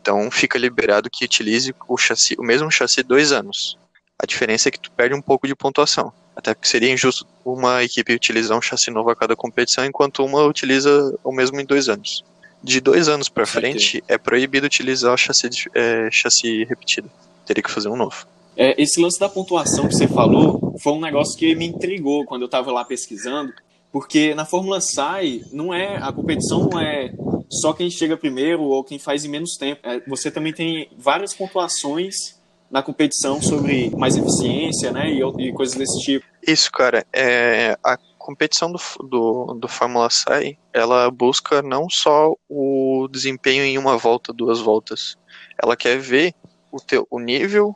Então 0.00 0.30
fica 0.30 0.58
liberado 0.58 1.10
que 1.10 1.24
utilize 1.24 1.74
o, 1.88 1.96
chassi, 1.96 2.36
o 2.38 2.42
mesmo 2.42 2.70
chassi 2.70 3.02
dois 3.02 3.32
anos. 3.32 3.76
A 4.18 4.26
diferença 4.26 4.68
é 4.68 4.72
que 4.72 4.78
tu 4.78 4.90
perde 4.92 5.14
um 5.14 5.22
pouco 5.22 5.46
de 5.46 5.54
pontuação. 5.54 6.12
Até 6.36 6.54
porque 6.54 6.68
seria 6.68 6.92
injusto 6.92 7.26
uma 7.44 7.82
equipe 7.82 8.14
utilizar 8.14 8.56
um 8.56 8.62
chassi 8.62 8.90
novo 8.90 9.10
a 9.10 9.16
cada 9.16 9.34
competição, 9.34 9.84
enquanto 9.84 10.24
uma 10.24 10.44
utiliza 10.44 11.14
o 11.24 11.32
mesmo 11.32 11.60
em 11.60 11.64
dois 11.64 11.88
anos. 11.88 12.24
De 12.62 12.80
dois 12.80 13.08
anos 13.08 13.28
para 13.28 13.46
frente, 13.46 14.02
é 14.08 14.18
proibido 14.18 14.66
utilizar 14.66 15.12
o 15.12 15.16
chassi, 15.16 15.48
é, 15.74 16.08
chassi 16.10 16.64
repetido. 16.64 17.10
Teria 17.46 17.62
que 17.62 17.70
fazer 17.70 17.88
um 17.88 17.96
novo. 17.96 18.26
É, 18.56 18.80
esse 18.80 19.00
lance 19.00 19.18
da 19.20 19.28
pontuação 19.28 19.86
que 19.86 19.94
você 19.94 20.08
falou 20.08 20.74
foi 20.82 20.92
um 20.92 21.00
negócio 21.00 21.38
que 21.38 21.54
me 21.54 21.66
intrigou 21.66 22.24
quando 22.24 22.42
eu 22.42 22.46
estava 22.46 22.72
lá 22.72 22.84
pesquisando, 22.84 23.52
Porque 23.90 24.34
na 24.34 24.44
Fórmula 24.44 24.80
SAI, 24.80 25.42
não 25.52 25.72
é, 25.72 25.96
a 25.96 26.12
competição 26.12 26.68
não 26.68 26.78
é 26.78 27.12
só 27.50 27.72
quem 27.72 27.90
chega 27.90 28.16
primeiro 28.16 28.62
ou 28.62 28.84
quem 28.84 28.98
faz 28.98 29.24
em 29.24 29.28
menos 29.28 29.56
tempo. 29.56 29.80
É, 29.82 30.00
você 30.06 30.30
também 30.30 30.52
tem 30.52 30.90
várias 30.98 31.32
pontuações 31.32 32.36
na 32.70 32.82
competição 32.82 33.40
sobre 33.40 33.90
mais 33.96 34.16
eficiência, 34.16 34.92
né, 34.92 35.10
e, 35.10 35.48
e 35.48 35.52
coisas 35.52 35.74
desse 35.74 35.98
tipo. 36.00 36.26
Isso, 36.46 36.70
cara, 36.70 37.06
é, 37.12 37.78
a 37.82 37.98
competição 38.28 38.70
do, 38.70 38.78
do, 39.08 39.54
do 39.54 39.68
Fórmula 39.68 40.10
SAI, 40.10 40.58
ela 40.70 41.10
busca 41.10 41.62
não 41.62 41.88
só 41.88 42.34
o 42.46 43.08
desempenho 43.10 43.64
em 43.64 43.78
uma 43.78 43.96
volta, 43.96 44.34
duas 44.34 44.60
voltas, 44.60 45.16
ela 45.62 45.74
quer 45.74 45.98
ver 45.98 46.34
o, 46.70 46.78
teu, 46.78 47.06
o 47.10 47.18
nível 47.18 47.74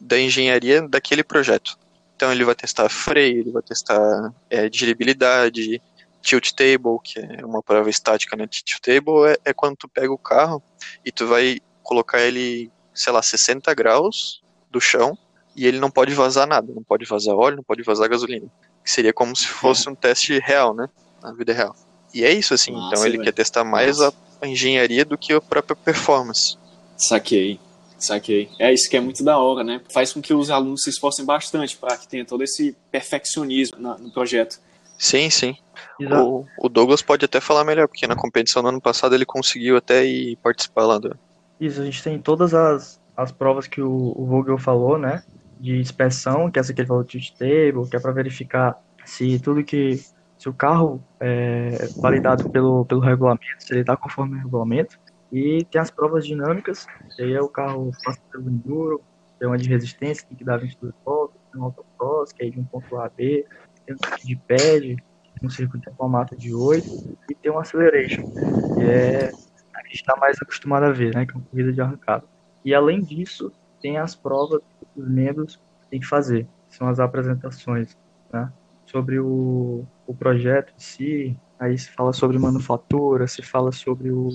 da 0.00 0.18
engenharia 0.18 0.88
daquele 0.88 1.22
projeto. 1.22 1.78
Então 2.16 2.32
ele 2.32 2.46
vai 2.46 2.54
testar 2.54 2.88
freio, 2.88 3.40
ele 3.40 3.50
vai 3.50 3.60
testar 3.60 4.32
é, 4.48 4.70
dirigibilidade, 4.70 5.82
tilt 6.22 6.52
table, 6.52 6.98
que 7.04 7.18
é 7.18 7.44
uma 7.44 7.62
prova 7.62 7.90
estática, 7.90 8.34
né? 8.38 8.46
Tilt 8.46 8.80
table 8.80 9.30
é, 9.30 9.50
é 9.50 9.52
quando 9.52 9.76
tu 9.76 9.86
pega 9.88 10.10
o 10.10 10.16
carro 10.16 10.62
e 11.04 11.12
tu 11.12 11.26
vai 11.26 11.58
colocar 11.82 12.22
ele, 12.22 12.72
sei 12.94 13.12
lá, 13.12 13.20
60 13.20 13.74
graus 13.74 14.42
do 14.70 14.80
chão 14.80 15.18
e 15.54 15.66
ele 15.66 15.78
não 15.78 15.90
pode 15.90 16.14
vazar 16.14 16.46
nada, 16.46 16.72
não 16.72 16.82
pode 16.82 17.04
vazar 17.04 17.34
óleo, 17.34 17.56
não 17.56 17.64
pode 17.64 17.82
vazar 17.82 18.08
gasolina. 18.08 18.50
Que 18.84 18.90
seria 18.90 19.12
como 19.12 19.36
se 19.36 19.46
fosse 19.46 19.88
um 19.88 19.94
teste 19.94 20.38
real, 20.38 20.74
né? 20.74 20.88
Na 21.22 21.32
vida 21.32 21.52
real. 21.52 21.74
E 22.14 22.24
é 22.24 22.32
isso, 22.32 22.54
assim. 22.54 22.72
Nossa, 22.72 22.94
então 22.94 23.06
ele 23.06 23.18
quer 23.18 23.32
testar 23.32 23.64
mais 23.64 24.00
a, 24.00 24.12
a, 24.40 24.46
engenharia 24.46 25.04
do 25.04 25.16
que 25.16 25.32
a 25.32 25.40
própria 25.40 25.76
performance. 25.76 26.56
Saquei. 26.96 27.60
Saquei. 27.98 28.50
É 28.58 28.72
isso 28.72 28.88
que 28.88 28.96
é 28.96 29.00
muito 29.00 29.22
da 29.22 29.38
hora, 29.38 29.62
né? 29.62 29.80
Faz 29.92 30.12
com 30.12 30.20
que 30.20 30.32
os 30.32 30.50
alunos 30.50 30.82
se 30.82 30.90
esforcem 30.90 31.24
bastante 31.24 31.76
para 31.76 31.96
que 31.96 32.08
tenha 32.08 32.24
todo 32.24 32.42
esse 32.42 32.76
perfeccionismo 32.90 33.78
na, 33.78 33.98
no 33.98 34.10
projeto. 34.10 34.58
Sim, 34.98 35.30
sim. 35.30 35.56
O, 35.98 36.44
o, 36.58 36.68
Douglas 36.68 37.00
pode 37.00 37.24
até 37.24 37.40
falar 37.40 37.64
melhor, 37.64 37.88
porque 37.88 38.06
na 38.06 38.16
competição 38.16 38.62
do 38.62 38.68
ano 38.68 38.80
passado 38.80 39.14
ele 39.14 39.24
conseguiu 39.24 39.76
até 39.76 40.04
ir 40.04 40.36
participar 40.36 40.84
lá 40.84 40.98
do. 40.98 41.16
Isso, 41.58 41.80
a 41.80 41.84
gente 41.84 42.02
tem 42.02 42.18
todas 42.18 42.52
as, 42.54 43.00
as 43.16 43.32
provas 43.32 43.66
que 43.66 43.80
o, 43.80 44.12
o 44.16 44.26
Vogel 44.26 44.58
falou, 44.58 44.98
né? 44.98 45.22
De 45.60 45.78
inspeção, 45.78 46.50
que 46.50 46.58
é 46.58 46.60
essa 46.60 46.72
que 46.72 46.80
ele 46.80 46.88
falou 46.88 47.04
de 47.04 47.32
table, 47.32 47.88
que 47.88 47.96
é 47.96 48.00
para 48.00 48.12
verificar 48.12 48.76
se 49.04 49.38
tudo 49.38 49.62
que. 49.62 50.00
Se 50.38 50.48
o 50.48 50.54
carro 50.54 51.04
é 51.20 51.86
validado 52.00 52.48
pelo, 52.48 52.86
pelo 52.86 53.00
regulamento, 53.00 53.44
se 53.58 53.74
ele 53.74 53.82
está 53.82 53.94
conforme 53.94 54.36
o 54.36 54.38
regulamento. 54.38 54.98
E 55.30 55.64
tem 55.70 55.80
as 55.80 55.90
provas 55.90 56.26
dinâmicas, 56.26 56.86
que 57.14 57.22
aí 57.22 57.34
é 57.34 57.40
o 57.42 57.48
carro 57.48 57.90
passa 58.02 58.20
pelo 58.32 58.48
enduro, 58.48 59.02
tem 59.38 59.46
uma 59.46 59.58
de 59.58 59.68
resistência, 59.68 60.26
tem 60.26 60.36
que 60.36 60.44
dar 60.44 60.58
22 60.58 60.92
voltas, 61.04 61.40
tem 61.52 61.60
um 61.60 61.64
autocross, 61.64 62.32
que 62.32 62.44
é 62.44 62.50
de 62.50 62.58
um 62.58 62.64
ponto 62.64 62.96
A 62.96 63.06
a 63.06 63.08
B, 63.08 63.46
tem 63.86 63.94
um 63.94 64.26
de 64.26 64.36
pad, 64.36 64.96
um 65.42 65.48
circuito 65.48 65.90
de 65.90 66.08
mata 66.08 66.36
de 66.36 66.54
8, 66.54 67.18
e 67.30 67.34
tem 67.34 67.50
um 67.50 67.58
acceleration, 67.58 68.22
que 68.30 68.82
é 68.82 69.32
a 69.74 69.82
gente 69.84 69.94
está 69.94 70.16
mais 70.16 70.36
acostumado 70.40 70.84
a 70.84 70.92
ver, 70.92 71.14
né, 71.14 71.24
que 71.24 71.32
é 71.32 71.34
uma 71.36 71.44
corrida 71.44 71.72
de 71.72 71.80
arrancada. 71.80 72.24
E 72.64 72.74
além 72.74 73.00
disso, 73.00 73.50
tem 73.80 73.98
as 73.98 74.14
provas 74.14 74.60
que 74.60 75.00
os 75.00 75.08
membros 75.08 75.60
têm 75.90 76.00
que 76.00 76.06
fazer, 76.06 76.46
são 76.68 76.88
as 76.88 77.00
apresentações, 77.00 77.96
né, 78.32 78.50
sobre 78.86 79.18
o, 79.18 79.84
o 80.06 80.14
projeto 80.14 80.72
em 80.76 80.80
si, 80.80 81.36
aí 81.58 81.76
se 81.76 81.90
fala 81.90 82.12
sobre 82.12 82.38
manufatura, 82.38 83.26
se 83.26 83.42
fala 83.42 83.72
sobre 83.72 84.10
o 84.10 84.28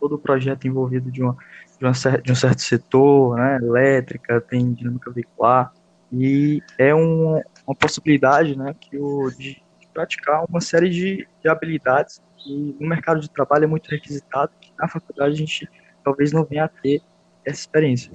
todo 0.00 0.16
o 0.16 0.18
projeto 0.18 0.66
envolvido 0.66 1.12
de, 1.12 1.22
uma, 1.22 1.36
de, 1.78 1.84
uma, 1.84 1.92
de 1.92 2.32
um 2.32 2.34
certo 2.34 2.60
setor, 2.60 3.36
né, 3.36 3.58
elétrica, 3.62 4.40
tem 4.40 4.72
dinâmica 4.72 5.12
veicular, 5.12 5.72
e 6.12 6.60
é 6.76 6.92
um, 6.92 7.40
uma 7.66 7.74
possibilidade 7.78 8.58
né, 8.58 8.74
que 8.80 8.98
o, 8.98 9.30
de, 9.30 9.62
de 9.80 9.88
praticar 9.94 10.44
uma 10.48 10.60
série 10.60 10.90
de, 10.90 11.26
de 11.40 11.48
habilidades 11.48 12.20
que 12.36 12.76
no 12.80 12.88
mercado 12.88 13.20
de 13.20 13.30
trabalho 13.30 13.64
é 13.64 13.66
muito 13.68 13.88
requisitado, 13.88 14.50
que 14.60 14.72
na 14.76 14.88
faculdade 14.88 15.34
a 15.34 15.36
gente 15.36 15.68
talvez 16.04 16.32
não 16.32 16.44
venha 16.44 16.64
a 16.64 16.68
ter 16.68 17.00
essa 17.44 17.60
experiência. 17.60 18.12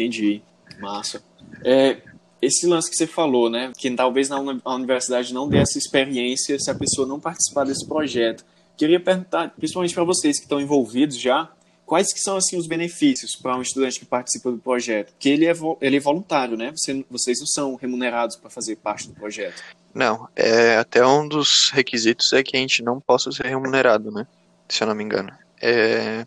Entendi, 0.00 0.42
massa. 0.80 1.22
É, 1.62 1.98
esse 2.40 2.66
lance 2.66 2.90
que 2.90 2.96
você 2.96 3.06
falou, 3.06 3.50
né, 3.50 3.70
que 3.76 3.90
talvez 3.90 4.30
na 4.30 4.38
universidade 4.74 5.34
não 5.34 5.48
dê 5.48 5.58
essa 5.58 5.78
experiência 5.78 6.58
se 6.58 6.70
a 6.70 6.74
pessoa 6.74 7.06
não 7.06 7.20
participar 7.20 7.64
desse 7.64 7.86
projeto. 7.86 8.44
Queria 8.76 8.98
perguntar, 8.98 9.50
principalmente 9.50 9.92
para 9.92 10.04
vocês 10.04 10.38
que 10.38 10.44
estão 10.44 10.58
envolvidos 10.58 11.18
já, 11.18 11.50
quais 11.84 12.12
que 12.14 12.20
são 12.20 12.38
assim 12.38 12.56
os 12.56 12.66
benefícios 12.66 13.36
para 13.36 13.56
um 13.56 13.60
estudante 13.60 13.98
que 13.98 14.06
participa 14.06 14.50
do 14.50 14.56
projeto? 14.56 15.12
Que 15.18 15.28
ele 15.28 15.44
é, 15.44 15.52
ele 15.82 15.98
é 15.98 16.00
voluntário, 16.00 16.56
né? 16.56 16.72
Você, 16.74 17.04
vocês 17.10 17.40
não 17.40 17.46
são 17.46 17.74
remunerados 17.74 18.36
para 18.36 18.48
fazer 18.48 18.76
parte 18.76 19.08
do 19.08 19.14
projeto. 19.14 19.62
Não, 19.92 20.26
é, 20.34 20.78
até 20.78 21.04
um 21.06 21.28
dos 21.28 21.70
requisitos 21.74 22.32
é 22.32 22.42
que 22.42 22.56
a 22.56 22.60
gente 22.60 22.82
não 22.82 23.00
possa 23.00 23.30
ser 23.30 23.46
remunerado, 23.46 24.10
né? 24.10 24.26
Se 24.66 24.82
eu 24.82 24.86
não 24.86 24.94
me 24.94 25.04
engano. 25.04 25.30
É, 25.60 26.24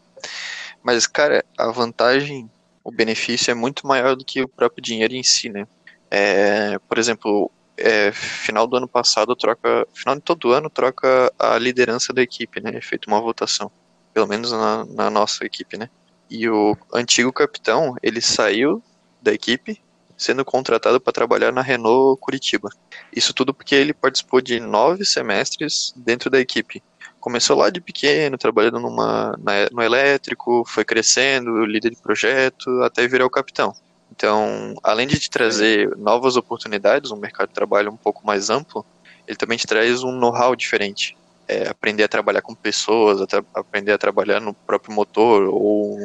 mas, 0.84 1.08
cara, 1.08 1.44
a 1.58 1.72
vantagem, 1.72 2.48
o 2.84 2.92
benefício 2.92 3.52
é 3.52 3.54
muito 3.54 3.88
maior 3.88 4.16
do 4.16 4.25
que 4.25 4.42
o 4.42 4.48
próprio 4.48 4.84
dinheiro 4.84 5.13
em 5.13 5.24
si, 5.24 5.50
né? 5.50 5.66
É, 6.12 6.78
por 6.80 6.98
exemplo, 6.98 7.50
é, 7.78 8.12
final 8.12 8.68
do 8.68 8.78
ano 8.78 8.88
passado 8.88 9.36
troca, 9.36 9.88
final 9.94 10.16
de 10.16 10.22
todo 10.22 10.52
ano 10.52 10.70
troca 10.70 11.32
a 11.40 11.58
liderança 11.58 12.13
da 12.13 12.22
equipe, 12.22 12.62
né? 12.62 12.72
É 12.75 12.82
feita 12.82 13.10
uma 13.10 13.22
votação, 13.22 13.72
pelo 14.13 14.28
menos 14.28 14.52
na, 14.52 14.86
na, 14.86 15.10
nossa 15.10 15.46
equipe, 15.46 15.78
né? 15.78 15.90
E 16.30 16.50
o 16.50 16.78
antigo 16.94 17.32
capitão, 17.32 17.96
ele 18.02 18.22
saiu 18.22 18.84
da 19.22 19.34
equipe, 19.34 19.82
sendo 20.18 20.44
contratado 20.46 21.00
para 21.00 21.13
trabalhar 21.13 21.52
na 21.52 21.62
Renault 21.62 22.20
Curitiba. 22.20 22.70
Isso 23.16 23.34
tudo 23.34 23.54
porque 23.54 23.75
ele 23.75 23.94
participou 23.94 24.42
de 24.42 24.60
nove 24.60 25.06
semestres 25.06 25.94
dentro 25.96 26.30
da 26.30 26.40
equipe. 26.40 26.84
Começou 27.24 27.56
lá 27.56 27.70
de 27.70 27.80
pequeno, 27.80 28.38
trabalhando 28.38 28.82
numa, 28.82 29.34
na, 29.42 29.70
no 29.72 29.82
elétrico, 29.82 30.65
foi 30.68 30.84
crescendo, 30.84 31.63
líder 31.65 31.92
de 31.92 32.01
projeto, 32.01 32.70
até 32.84 33.08
virar 33.08 33.25
o 33.25 33.30
capitão. 33.30 33.74
Então, 34.12 34.75
além 34.84 35.08
de 35.08 35.18
te 35.18 35.30
trazer 35.30 35.96
novas 35.96 36.36
oportunidades, 36.36 37.12
um 37.12 37.15
mercado 37.15 37.48
de 37.48 37.53
trabalho 37.53 37.94
um 37.94 37.96
pouco 37.96 38.27
mais 38.27 38.50
amplo, 38.50 38.86
ele 39.25 39.38
também 39.38 39.58
te 39.58 39.65
traz 39.65 40.03
um 40.03 40.12
know-how 40.12 40.53
diferente. 40.53 41.15
É, 41.48 41.70
aprender 41.70 42.03
a 42.03 42.10
trabalhar 42.10 42.42
com 42.42 42.53
pessoas, 42.53 43.22
a 43.22 43.25
aprender 43.53 43.94
a 43.94 43.98
trabalhar 43.98 44.42
no 44.42 44.53
próprio 44.53 44.94
motor 44.94 45.44
ou 45.48 45.98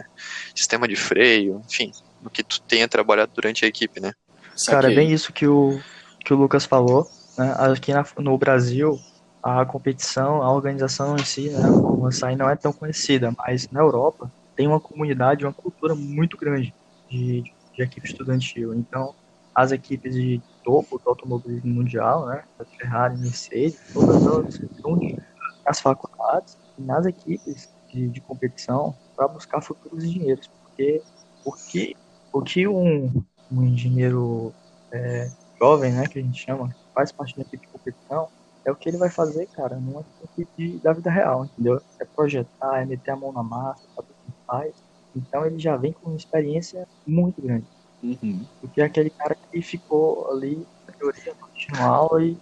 sistema 0.55 0.87
de 0.87 0.95
freio, 0.95 1.61
enfim, 1.69 1.91
no 2.23 2.31
que 2.31 2.45
tu 2.45 2.61
tenha 2.61 2.87
trabalhado 2.87 3.33
durante 3.35 3.65
a 3.65 3.69
equipe, 3.69 3.99
né? 3.99 4.13
Cara, 4.69 4.93
é 4.93 4.95
bem 4.95 5.11
isso 5.11 5.33
que 5.33 5.49
o, 5.49 5.81
que 6.25 6.33
o 6.33 6.37
Lucas 6.37 6.65
falou. 6.65 7.11
Né? 7.37 7.53
Aqui 7.59 7.93
na, 7.93 8.07
no 8.19 8.39
Brasil, 8.39 9.01
a 9.49 9.65
competição, 9.65 10.43
a 10.43 10.53
organização 10.53 11.17
em 11.17 11.25
si, 11.25 11.51
né, 11.51 11.69
o 11.71 12.07
Ansai 12.07 12.37
não 12.37 12.49
é 12.49 12.57
tão 12.57 12.73
conhecida, 12.73 13.33
mas 13.37 13.69
na 13.71 13.81
Europa 13.81 14.31
tem 14.57 14.67
uma 14.67 14.81
comunidade, 14.81 15.45
uma 15.45 15.53
cultura 15.53 15.95
muito 15.95 16.37
grande 16.37 16.75
de, 17.09 17.43
de 17.75 17.83
equipe 17.83 18.07
estudantil. 18.07 18.75
Então, 18.75 19.15
as 19.55 19.73
equipes 19.73 20.15
de 20.15 20.41
topo 20.65 20.99
do 20.99 21.09
automobilismo 21.09 21.75
mundial, 21.75 22.27
né, 22.27 22.45
a 22.59 22.65
Ferrari, 22.65 23.19
Mercedes, 23.19 23.81
todas 23.93 24.25
elas 24.25 24.55
estão 24.55 24.99
nas 25.67 25.81
faculdades 25.81 26.57
e 26.77 26.83
nas 26.83 27.07
equipes 27.07 27.69
de, 27.93 28.09
de 28.09 28.21
competição 28.21 28.95
para 29.17 29.29
buscar 29.29 29.61
futuros 29.61 30.05
engenheiros, 30.05 30.49
porque 30.63 31.03
porque 31.45 31.97
o 32.33 32.43
que 32.43 32.69
um, 32.69 33.25
um 33.51 33.63
engenheiro 33.65 34.53
é, 34.93 35.31
jovem, 35.59 35.93
né, 35.93 36.07
que 36.07 36.19
a 36.19 36.23
gente 36.23 36.43
chama, 36.43 36.75
faz 36.95 37.11
parte 37.11 37.37
da 37.37 37.43
equipe 37.43 37.67
de 37.67 37.73
competição, 37.73 38.29
é 38.69 38.71
o 38.73 38.77
que 38.77 38.89
ele 38.89 38.99
vai 38.99 39.09
fazer, 39.09 39.47
cara, 39.47 39.77
numa 39.77 40.05
equipe 40.23 40.79
da 40.83 40.93
vida 40.93 41.11
real, 41.11 41.47
entendeu? 41.47 41.81
É 41.99 42.05
projetar, 42.05 42.83
é 42.83 42.85
meter 42.85 43.13
a 43.13 43.17
mão 43.17 43.33
na 43.33 43.43
massa, 43.43 43.83
saber 43.97 44.09
o 44.11 44.31
que 44.31 44.39
faz, 44.47 44.75
então 45.17 45.47
ele 45.47 45.59
já 45.59 45.75
vem 45.77 45.93
com 45.93 46.11
uma 46.11 46.17
experiência 46.17 46.87
muito 47.07 47.41
grande. 47.41 47.65
Uhum. 48.03 48.45
Porque 48.61 48.83
é 48.83 48.85
aquele 48.85 49.11
cara 49.11 49.35
que 49.35 49.63
ficou 49.63 50.31
ali 50.31 50.67
na 50.87 50.93
teoria, 50.93 51.35
aula 51.81 52.23
e 52.23 52.37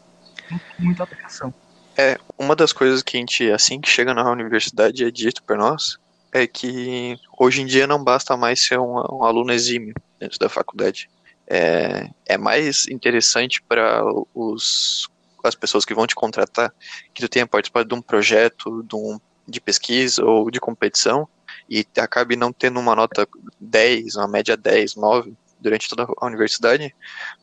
muita 0.78 1.04
aplicação. 1.04 1.54
É, 1.96 2.18
uma 2.36 2.56
das 2.56 2.72
coisas 2.72 3.02
que 3.02 3.16
a 3.16 3.20
gente, 3.20 3.50
assim 3.50 3.80
que 3.80 3.88
chega 3.88 4.12
na 4.12 4.28
universidade, 4.30 5.04
é 5.04 5.10
dito 5.10 5.44
para 5.44 5.56
nós, 5.56 5.96
é 6.32 6.46
que 6.46 7.16
hoje 7.38 7.62
em 7.62 7.66
dia 7.66 7.86
não 7.86 8.02
basta 8.02 8.36
mais 8.36 8.66
ser 8.66 8.80
um, 8.80 8.96
um 9.12 9.22
aluno 9.22 9.52
exímio 9.52 9.94
dentro 10.18 10.38
da 10.40 10.48
faculdade. 10.48 11.08
É, 11.46 12.10
é 12.26 12.36
mais 12.36 12.88
interessante 12.88 13.62
para 13.62 14.02
os 14.34 15.08
as 15.48 15.54
pessoas 15.54 15.84
que 15.84 15.94
vão 15.94 16.06
te 16.06 16.14
contratar 16.14 16.72
que 17.14 17.22
tu 17.22 17.28
tenha 17.28 17.46
participado 17.46 17.88
de 17.88 17.94
um 17.94 18.02
projeto, 18.02 18.82
de, 18.82 18.96
um, 18.96 19.18
de 19.46 19.60
pesquisa 19.60 20.24
ou 20.24 20.50
de 20.50 20.60
competição 20.60 21.28
e 21.68 21.84
acabe 21.98 22.36
não 22.36 22.52
tendo 22.52 22.78
uma 22.78 22.94
nota 22.94 23.28
10, 23.60 24.16
uma 24.16 24.28
média 24.28 24.56
10, 24.56 24.96
9 24.96 25.34
durante 25.60 25.88
toda 25.88 26.06
a 26.20 26.26
universidade, 26.26 26.94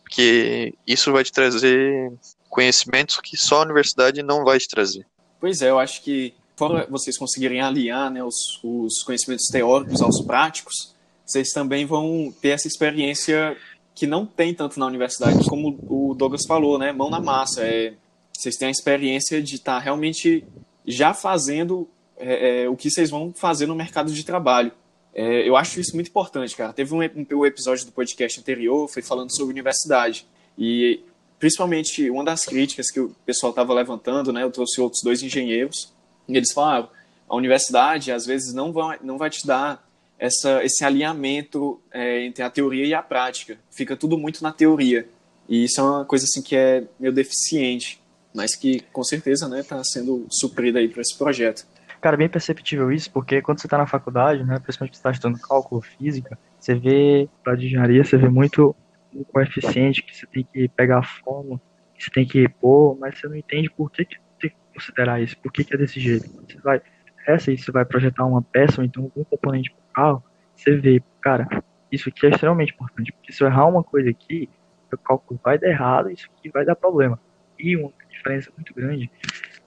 porque 0.01 0.73
isso 0.87 1.11
vai 1.11 1.23
te 1.23 1.31
trazer 1.31 2.13
conhecimentos 2.49 3.19
que 3.19 3.35
só 3.35 3.57
a 3.57 3.63
universidade 3.63 4.21
não 4.21 4.43
vai 4.43 4.59
te 4.59 4.67
trazer. 4.67 5.05
Pois 5.39 5.61
é, 5.61 5.69
eu 5.69 5.79
acho 5.79 6.01
que 6.03 6.33
fora 6.55 6.87
vocês 6.89 7.17
conseguirem 7.17 7.61
aliar 7.61 8.11
né, 8.11 8.23
os, 8.23 8.59
os 8.63 9.03
conhecimentos 9.03 9.47
teóricos 9.47 10.01
aos 10.01 10.21
práticos, 10.21 10.93
vocês 11.25 11.49
também 11.49 11.85
vão 11.85 12.33
ter 12.41 12.49
essa 12.49 12.67
experiência 12.67 13.57
que 13.95 14.07
não 14.07 14.25
tem 14.25 14.53
tanto 14.53 14.79
na 14.79 14.85
universidade, 14.85 15.47
como 15.47 15.77
o 15.87 16.13
Douglas 16.15 16.45
falou, 16.47 16.79
né? 16.79 16.91
Mão 16.91 17.09
na 17.09 17.19
massa, 17.19 17.63
é 17.63 17.93
vocês 18.35 18.55
têm 18.55 18.67
a 18.67 18.71
experiência 18.71 19.41
de 19.41 19.55
estar 19.55 19.75
tá 19.75 19.79
realmente 19.79 20.43
já 20.85 21.13
fazendo 21.13 21.87
é, 22.17 22.63
é, 22.63 22.69
o 22.69 22.75
que 22.75 22.89
vocês 22.89 23.09
vão 23.09 23.31
fazer 23.33 23.67
no 23.67 23.75
mercado 23.75 24.11
de 24.11 24.23
trabalho. 24.23 24.71
É, 25.13 25.47
eu 25.47 25.55
acho 25.55 25.79
isso 25.79 25.95
muito 25.95 26.09
importante, 26.09 26.55
cara. 26.55 26.73
Teve 26.73 26.93
um, 26.93 26.99
um, 26.99 27.45
episódio 27.45 27.85
do 27.85 27.91
podcast 27.91 28.39
anterior, 28.39 28.89
foi 28.89 29.01
falando 29.01 29.33
sobre 29.35 29.53
universidade. 29.53 30.25
E, 30.57 31.01
principalmente, 31.37 32.09
uma 32.09 32.23
das 32.23 32.45
críticas 32.45 32.89
que 32.89 32.99
o 32.99 33.15
pessoal 33.25 33.51
estava 33.51 33.73
levantando, 33.73 34.33
né? 34.33 34.43
Eu 34.43 34.51
trouxe 34.51 34.81
outros 34.81 35.01
dois 35.03 35.21
engenheiros, 35.21 35.93
e 36.27 36.35
eles 36.35 36.51
falaram, 36.51 36.89
a 37.29 37.35
universidade, 37.35 38.11
às 38.11 38.25
vezes, 38.25 38.53
não 38.53 38.73
vai, 38.73 38.99
não 39.03 39.17
vai 39.17 39.29
te 39.29 39.45
dar 39.45 39.87
essa, 40.17 40.63
esse 40.63 40.83
alinhamento 40.83 41.81
é, 41.91 42.25
entre 42.25 42.43
a 42.43 42.49
teoria 42.49 42.85
e 42.85 42.93
a 42.93 43.01
prática. 43.01 43.57
Fica 43.71 43.95
tudo 43.95 44.17
muito 44.17 44.41
na 44.43 44.51
teoria. 44.51 45.07
E 45.47 45.65
isso 45.65 45.79
é 45.81 45.83
uma 45.83 46.05
coisa, 46.05 46.25
assim, 46.25 46.41
que 46.41 46.55
é 46.55 46.83
meio 46.99 47.13
deficiente, 47.13 48.01
mas 48.33 48.55
que, 48.55 48.79
com 48.91 49.03
certeza, 49.03 49.47
né, 49.47 49.59
está 49.59 49.83
sendo 49.83 50.25
suprida 50.29 50.79
aí 50.79 50.87
para 50.87 51.01
esse 51.01 51.17
projeto. 51.17 51.65
Cara, 51.99 52.17
bem 52.17 52.29
perceptível 52.29 52.91
isso, 52.91 53.11
porque 53.11 53.41
quando 53.41 53.59
você 53.59 53.67
está 53.67 53.77
na 53.77 53.87
faculdade, 53.87 54.43
né, 54.43 54.59
principalmente 54.59 54.95
você 54.95 54.99
está 54.99 55.11
estudando 55.11 55.39
cálculo, 55.39 55.81
física, 55.81 56.37
você 56.59 56.75
vê, 56.75 57.29
para 57.43 57.55
engenharia, 57.55 58.03
você 58.03 58.17
vê 58.17 58.27
muito 58.27 58.75
o 59.13 59.23
coeficiente 59.25 60.01
que 60.03 60.15
você 60.15 60.25
tem 60.27 60.47
que 60.51 60.67
pegar 60.69 60.99
a 60.99 61.03
fórmula, 61.03 61.61
que 61.95 62.03
você 62.03 62.09
tem 62.09 62.25
que 62.25 62.47
pôr, 62.47 62.97
mas 62.99 63.17
você 63.17 63.27
não 63.27 63.35
entende 63.35 63.69
por 63.69 63.91
que, 63.91 64.05
que 64.05 64.17
tem 64.39 64.49
que 64.49 64.55
considerar 64.73 65.21
isso, 65.21 65.37
por 65.37 65.51
que, 65.51 65.63
que 65.63 65.73
é 65.73 65.77
desse 65.77 65.99
jeito. 65.99 66.29
Você 66.29 66.57
vai, 66.59 66.81
essa 67.27 67.51
aí 67.51 67.57
você 67.57 67.71
vai 67.71 67.85
projetar 67.85 68.25
uma 68.25 68.41
peça 68.41 68.81
ou 68.81 68.85
então 68.85 69.03
algum 69.03 69.23
componente 69.23 69.73
o 69.93 70.01
carro, 70.01 70.23
você 70.55 70.75
vê, 70.75 71.03
cara, 71.21 71.47
isso 71.91 72.09
aqui 72.09 72.25
é 72.25 72.29
extremamente 72.29 72.73
importante, 72.73 73.11
porque 73.11 73.31
se 73.31 73.43
eu 73.43 73.47
errar 73.47 73.67
uma 73.67 73.83
coisa 73.83 74.09
aqui, 74.09 74.49
o 74.91 74.97
cálculo 74.97 75.39
vai 75.43 75.57
dar 75.57 75.69
errado, 75.69 76.09
isso 76.09 76.27
aqui 76.37 76.49
vai 76.49 76.65
dar 76.65 76.75
problema. 76.75 77.19
E 77.57 77.75
uma 77.77 77.91
diferença 78.09 78.51
muito 78.55 78.73
grande 78.73 79.09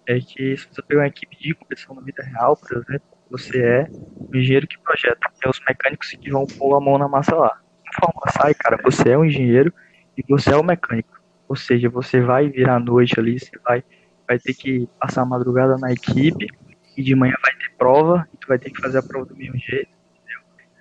é 0.06 0.18
que 0.20 0.56
se 0.56 0.68
você 0.70 0.82
pegar 0.82 1.02
uma 1.02 1.06
equipe 1.06 1.36
de 1.36 1.54
competição 1.54 1.94
na 1.94 2.02
vida 2.02 2.22
real, 2.22 2.56
por 2.56 2.76
exemplo, 2.76 3.06
você 3.30 3.62
é 3.62 3.88
o 3.90 4.36
engenheiro 4.36 4.66
que 4.66 4.78
projeta, 4.78 5.18
é 5.44 5.48
os 5.48 5.60
mecânicos 5.68 6.10
que 6.10 6.30
vão 6.30 6.46
pôr 6.46 6.76
a 6.76 6.80
mão 6.80 6.98
na 6.98 7.08
massa 7.08 7.34
lá. 7.34 7.60
Forma 8.00 8.20
sai, 8.30 8.54
cara, 8.54 8.78
você 8.82 9.10
é 9.10 9.18
um 9.18 9.24
engenheiro 9.24 9.72
e 10.16 10.24
você 10.28 10.52
é 10.52 10.56
o 10.56 10.62
mecânico. 10.62 11.20
Ou 11.48 11.56
seja, 11.56 11.88
você 11.88 12.20
vai 12.20 12.48
vir 12.48 12.68
à 12.68 12.78
noite 12.78 13.18
ali, 13.18 13.38
você 13.38 13.58
vai, 13.64 13.82
vai 14.28 14.38
ter 14.38 14.54
que 14.54 14.88
passar 15.00 15.22
a 15.22 15.26
madrugada 15.26 15.76
na 15.78 15.92
equipe 15.92 16.48
e 16.96 17.02
de 17.02 17.14
manhã 17.14 17.34
vai 17.42 17.54
ter 17.54 17.76
prova 17.76 18.28
e 18.32 18.36
tu 18.36 18.48
vai 18.48 18.58
ter 18.58 18.70
que 18.70 18.80
fazer 18.80 18.98
a 18.98 19.02
prova 19.02 19.26
do 19.26 19.36
mesmo 19.36 19.58
jeito? 19.58 19.95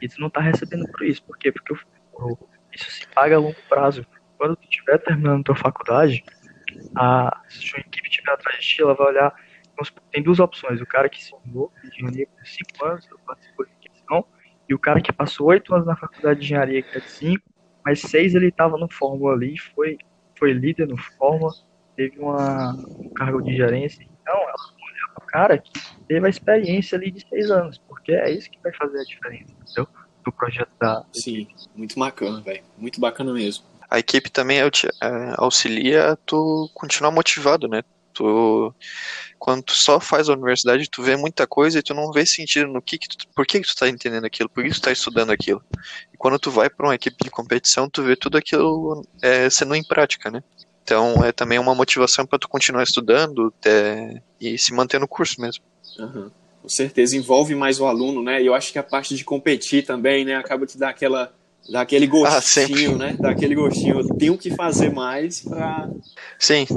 E 0.02 0.08
tu 0.08 0.20
não 0.20 0.30
tá 0.30 0.42
recebendo 0.42 0.90
por 0.92 1.06
isso. 1.06 1.24
Por 1.24 1.38
quê? 1.38 1.52
Porque 1.52 1.74
isso 2.74 2.92
se 2.92 3.08
paga 3.10 3.36
a 3.36 3.40
longo 3.40 3.56
prazo. 3.70 4.06
Quando 4.38 4.56
tu 4.56 4.64
estiver 4.64 4.98
terminando 5.00 5.44
tua 5.44 5.56
faculdade, 5.56 6.24
a, 6.96 7.42
se 7.48 7.76
a 7.76 7.80
equipe 7.80 8.10
estiver 8.10 8.32
atrás 8.34 8.60
de 8.60 8.68
ti, 8.68 8.82
ela 8.82 8.94
vai 8.94 9.08
olhar. 9.08 9.34
Tem 10.12 10.24
duas 10.24 10.40
opções: 10.40 10.82
o 10.82 10.86
cara 10.86 11.10
que 11.10 11.24
se 11.24 11.30
formou 11.30 11.72
em 11.84 11.88
engenharia 11.88 12.28
por 12.28 12.46
5 12.46 12.86
anos, 12.86 13.10
participou 13.26 13.66
de 13.66 13.90
questão, 13.90 14.26
e 14.68 14.74
o 14.74 14.80
cara 14.80 15.02
que 15.02 15.12
passou 15.12 15.48
8 15.48 15.74
anos 15.74 15.88
na 15.88 15.96
faculdade 15.96 16.40
de 16.40 16.46
engenharia, 16.46 16.82
que 16.82 16.98
é 16.98 17.02
de 17.02 17.10
5, 17.10 17.44
mas 17.86 18.02
6 18.02 18.36
ele 18.36 18.48
estava 18.48 18.78
no 18.78 18.92
Fórmula 18.92 19.34
ali, 19.34 19.58
foi, 19.58 19.98
foi 20.38 20.54
líder 20.54 20.88
no 20.88 20.98
Fórmula, 20.98 21.52
teve 21.96 22.20
uma, 22.20 22.74
um 22.74 23.10
cargo 23.14 23.42
de 23.42 23.56
gerência. 23.56 24.04
Então, 24.22 24.36
ela 24.36 24.56
cara 25.36 25.58
que 25.58 25.72
teve 26.08 26.26
a 26.26 26.30
experiência 26.30 26.98
ali 26.98 27.12
de 27.12 27.28
6 27.28 27.52
anos, 27.52 27.78
porque 27.88 28.14
é 28.14 28.32
isso 28.32 28.50
que 28.50 28.60
vai 28.64 28.74
fazer 28.74 29.00
a 29.00 29.04
diferença, 29.04 29.52
entendeu? 29.62 29.88
Do 30.24 30.32
projeto 30.32 30.72
da. 30.80 31.06
Sim, 31.14 31.48
muito 31.76 32.00
bacana, 32.00 32.42
velho. 32.42 32.64
Muito 32.78 33.00
bacana 33.00 33.34
mesmo 33.34 33.64
a 33.90 34.00
equipe 34.00 34.30
também 34.30 34.60
é, 34.60 34.64
auxilia 35.38 36.18
tu 36.26 36.70
continuar 36.74 37.12
motivado, 37.12 37.68
né? 37.68 37.82
Tu, 38.14 38.74
quando 39.38 39.64
tu 39.64 39.74
só 39.74 40.00
faz 40.00 40.30
a 40.30 40.34
universidade, 40.34 40.90
tu 40.90 41.04
vê 41.04 41.18
muita 41.18 41.46
coisa 41.46 41.80
e 41.80 41.84
tu 41.84 41.94
não 41.94 42.12
vê 42.12 42.26
sentido 42.26 42.68
no 42.68 42.82
que, 42.82 42.98
que 42.98 43.10
tu, 43.10 43.28
por 43.36 43.46
que, 43.46 43.60
que 43.60 43.68
tu 43.68 43.76
tá 43.76 43.90
entendendo 43.90 44.26
aquilo, 44.26 44.50
por 44.50 44.64
que 44.64 44.70
tu 44.70 44.82
tá 44.82 44.92
estudando 44.92 45.32
aquilo. 45.32 45.62
E 46.14 46.18
quando 46.18 46.40
tu 46.40 46.50
vai 46.50 46.70
para 46.70 46.88
uma 46.88 46.96
equipe 46.96 47.18
de 47.22 47.30
competição, 47.30 47.90
tu 47.90 48.04
vê 48.04 48.16
tudo 48.16 48.38
aquilo 48.38 49.06
é, 49.22 49.50
sendo 49.50 49.76
em 49.76 49.84
prática, 49.84 50.32
né? 50.32 50.42
Então 50.86 51.26
é 51.26 51.32
também 51.32 51.58
uma 51.58 51.74
motivação 51.74 52.28
para 52.28 52.38
tu 52.38 52.48
continuar 52.48 52.84
estudando 52.84 53.52
é, 53.66 54.22
e 54.40 54.56
se 54.56 54.72
manter 54.72 55.00
no 55.00 55.08
curso 55.08 55.42
mesmo. 55.42 55.64
Uhum. 55.98 56.30
Com 56.62 56.70
certeza 56.70 57.18
envolve 57.18 57.56
mais 57.56 57.80
o 57.80 57.86
aluno, 57.86 58.24
né? 58.24 58.42
E 58.42 58.46
eu 58.46 58.54
acho 58.54 58.72
que 58.72 58.78
a 58.78 58.84
parte 58.84 59.16
de 59.16 59.24
competir 59.24 59.84
também, 59.84 60.24
né, 60.24 60.36
acaba 60.36 60.66
te 60.66 60.78
dar 60.78 60.90
aquela 60.90 61.34
Dá 61.70 61.82
aquele 61.82 62.06
ah, 62.06 62.10
gostinho, 62.10 62.94
ah, 62.94 62.98
né? 62.98 63.18
Dá 63.20 63.32
aquele 63.32 63.56
gostinho. 63.56 64.00
Eu 64.00 64.08
tenho 64.18 64.38
que 64.38 64.52
fazer 64.52 64.92
mais 64.92 65.42
pra. 65.42 65.90
Sim, 66.38 66.68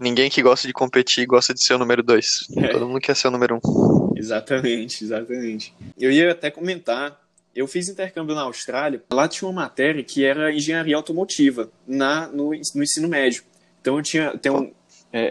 ninguém 0.00 0.30
que 0.30 0.42
gosta 0.42 0.66
de 0.66 0.72
competir 0.72 1.26
gosta 1.26 1.52
de 1.52 1.62
ser 1.62 1.74
o 1.74 1.78
número 1.78 2.02
dois. 2.02 2.46
É. 2.56 2.68
Todo 2.68 2.86
mundo 2.86 3.00
quer 3.00 3.14
ser 3.14 3.28
o 3.28 3.30
número 3.30 3.56
um. 3.56 4.12
Exatamente, 4.16 5.04
exatamente. 5.04 5.74
Eu 5.98 6.10
ia 6.10 6.32
até 6.32 6.50
comentar. 6.50 7.20
Eu 7.54 7.66
fiz 7.66 7.88
intercâmbio 7.88 8.34
na 8.34 8.42
Austrália. 8.42 9.02
Lá 9.12 9.26
tinha 9.26 9.48
uma 9.48 9.62
matéria 9.62 10.02
que 10.04 10.24
era 10.24 10.52
engenharia 10.52 10.94
automotiva 10.94 11.68
na, 11.86 12.28
no, 12.28 12.50
no 12.50 12.82
ensino 12.82 13.08
médio. 13.08 13.42
Então 13.88 13.96
eu 13.96 14.02
tinha. 14.02 14.36
Tem 14.36 14.52
um, 14.52 14.70
é, 15.10 15.22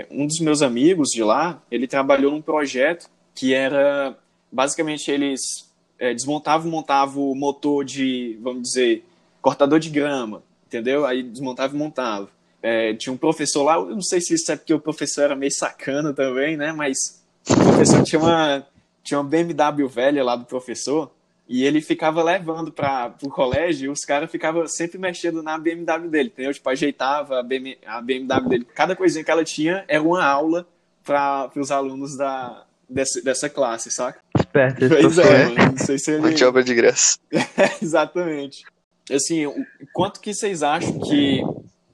é, 0.00 0.06
um 0.10 0.26
dos 0.26 0.40
meus 0.40 0.62
amigos 0.62 1.10
de 1.10 1.22
lá, 1.22 1.62
ele 1.70 1.86
trabalhou 1.86 2.32
num 2.32 2.40
projeto 2.40 3.10
que 3.34 3.52
era. 3.52 4.16
Basicamente, 4.50 5.10
eles 5.10 5.70
é, 5.98 6.14
desmontava 6.14 6.66
e 6.66 6.70
montava 6.70 7.20
o 7.20 7.34
motor 7.34 7.84
de, 7.84 8.38
vamos 8.40 8.62
dizer, 8.62 9.04
cortador 9.42 9.78
de 9.78 9.90
grama, 9.90 10.42
entendeu? 10.66 11.04
Aí 11.04 11.22
desmontava 11.22 11.74
e 11.74 11.78
montava. 11.78 12.30
É, 12.62 12.94
tinha 12.94 13.12
um 13.12 13.18
professor 13.18 13.64
lá, 13.64 13.74
eu 13.74 13.94
não 13.94 14.00
sei 14.00 14.20
se 14.20 14.32
isso 14.32 14.50
é 14.50 14.56
porque 14.56 14.72
o 14.72 14.80
professor 14.80 15.24
era 15.24 15.36
meio 15.36 15.52
sacana 15.52 16.14
também, 16.14 16.56
né? 16.56 16.72
Mas 16.72 17.22
o 17.50 17.54
professor 17.54 18.02
tinha 18.02 18.18
uma, 18.18 18.66
tinha 19.02 19.20
uma 19.20 19.28
BMW 19.28 19.86
velha 19.86 20.24
lá 20.24 20.36
do 20.36 20.46
professor 20.46 21.10
e 21.48 21.64
ele 21.64 21.80
ficava 21.80 22.22
levando 22.22 22.72
para 22.72 23.14
o 23.22 23.28
colégio 23.28 23.86
e 23.86 23.88
os 23.88 24.04
caras 24.04 24.30
ficavam 24.30 24.66
sempre 24.66 24.98
mexendo 24.98 25.42
na 25.42 25.56
BMW 25.56 26.08
dele, 26.08 26.28
entendeu? 26.28 26.52
Tipo, 26.52 26.68
ajeitava 26.70 27.38
a 27.38 27.42
BMW, 27.42 27.78
a 27.86 28.00
BMW 28.00 28.48
dele. 28.48 28.66
Cada 28.74 28.96
coisinha 28.96 29.24
que 29.24 29.30
ela 29.30 29.44
tinha 29.44 29.84
era 29.86 30.02
uma 30.02 30.24
aula 30.24 30.66
para 31.04 31.50
os 31.56 31.70
alunos 31.70 32.16
da, 32.16 32.64
dessa, 32.88 33.22
dessa 33.22 33.48
classe, 33.48 33.90
saca? 33.92 34.20
Esperto. 34.36 34.88
Pois 34.88 35.18
é, 35.18 35.44
mano. 35.44 35.72
Não 35.72 35.78
sei 35.78 35.98
se 35.98 36.10
ele... 36.10 36.44
Obra 36.44 36.64
de 36.64 36.74
graça. 36.74 37.16
exatamente. 37.80 38.64
Assim, 39.10 39.46
o 39.46 39.54
quanto 39.92 40.20
que 40.20 40.34
vocês 40.34 40.64
acham 40.64 40.98
que 40.98 41.42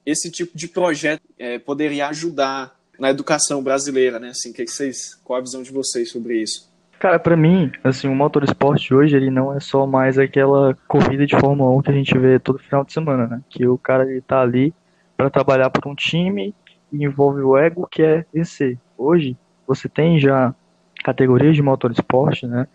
esse 0.06 0.30
tipo 0.30 0.56
de 0.56 0.66
projeto 0.66 1.22
é, 1.38 1.58
poderia 1.58 2.08
ajudar 2.08 2.74
na 2.98 3.10
educação 3.10 3.62
brasileira, 3.62 4.18
né? 4.18 4.30
Assim, 4.30 4.50
que, 4.52 4.64
que 4.64 4.70
vocês, 4.70 5.14
qual 5.22 5.38
a 5.38 5.42
visão 5.42 5.62
de 5.62 5.70
vocês 5.70 6.10
sobre 6.10 6.40
isso? 6.40 6.71
Cara, 7.02 7.18
para 7.18 7.36
mim, 7.36 7.72
assim, 7.82 8.06
o 8.06 8.14
motorsport 8.14 8.92
hoje 8.92 9.16
ele 9.16 9.28
não 9.28 9.52
é 9.52 9.58
só 9.58 9.84
mais 9.84 10.20
aquela 10.20 10.78
corrida 10.86 11.26
de 11.26 11.36
Fórmula 11.36 11.76
1 11.78 11.82
que 11.82 11.90
a 11.90 11.94
gente 11.94 12.16
vê 12.16 12.38
todo 12.38 12.60
final 12.60 12.84
de 12.84 12.92
semana, 12.92 13.26
né? 13.26 13.42
Que 13.50 13.66
o 13.66 13.76
cara 13.76 14.08
ele 14.08 14.20
tá 14.20 14.40
ali 14.40 14.72
para 15.16 15.28
trabalhar 15.28 15.68
para 15.68 15.90
um 15.90 15.96
time 15.96 16.54
e 16.92 17.04
envolve 17.04 17.40
o 17.40 17.58
ego 17.58 17.88
que 17.90 18.04
é 18.04 18.24
vencer. 18.32 18.78
Hoje 18.96 19.36
você 19.66 19.88
tem 19.88 20.20
já 20.20 20.54
categorias 21.02 21.56
de 21.56 21.62
motorsport, 21.62 22.44
né? 22.44 22.68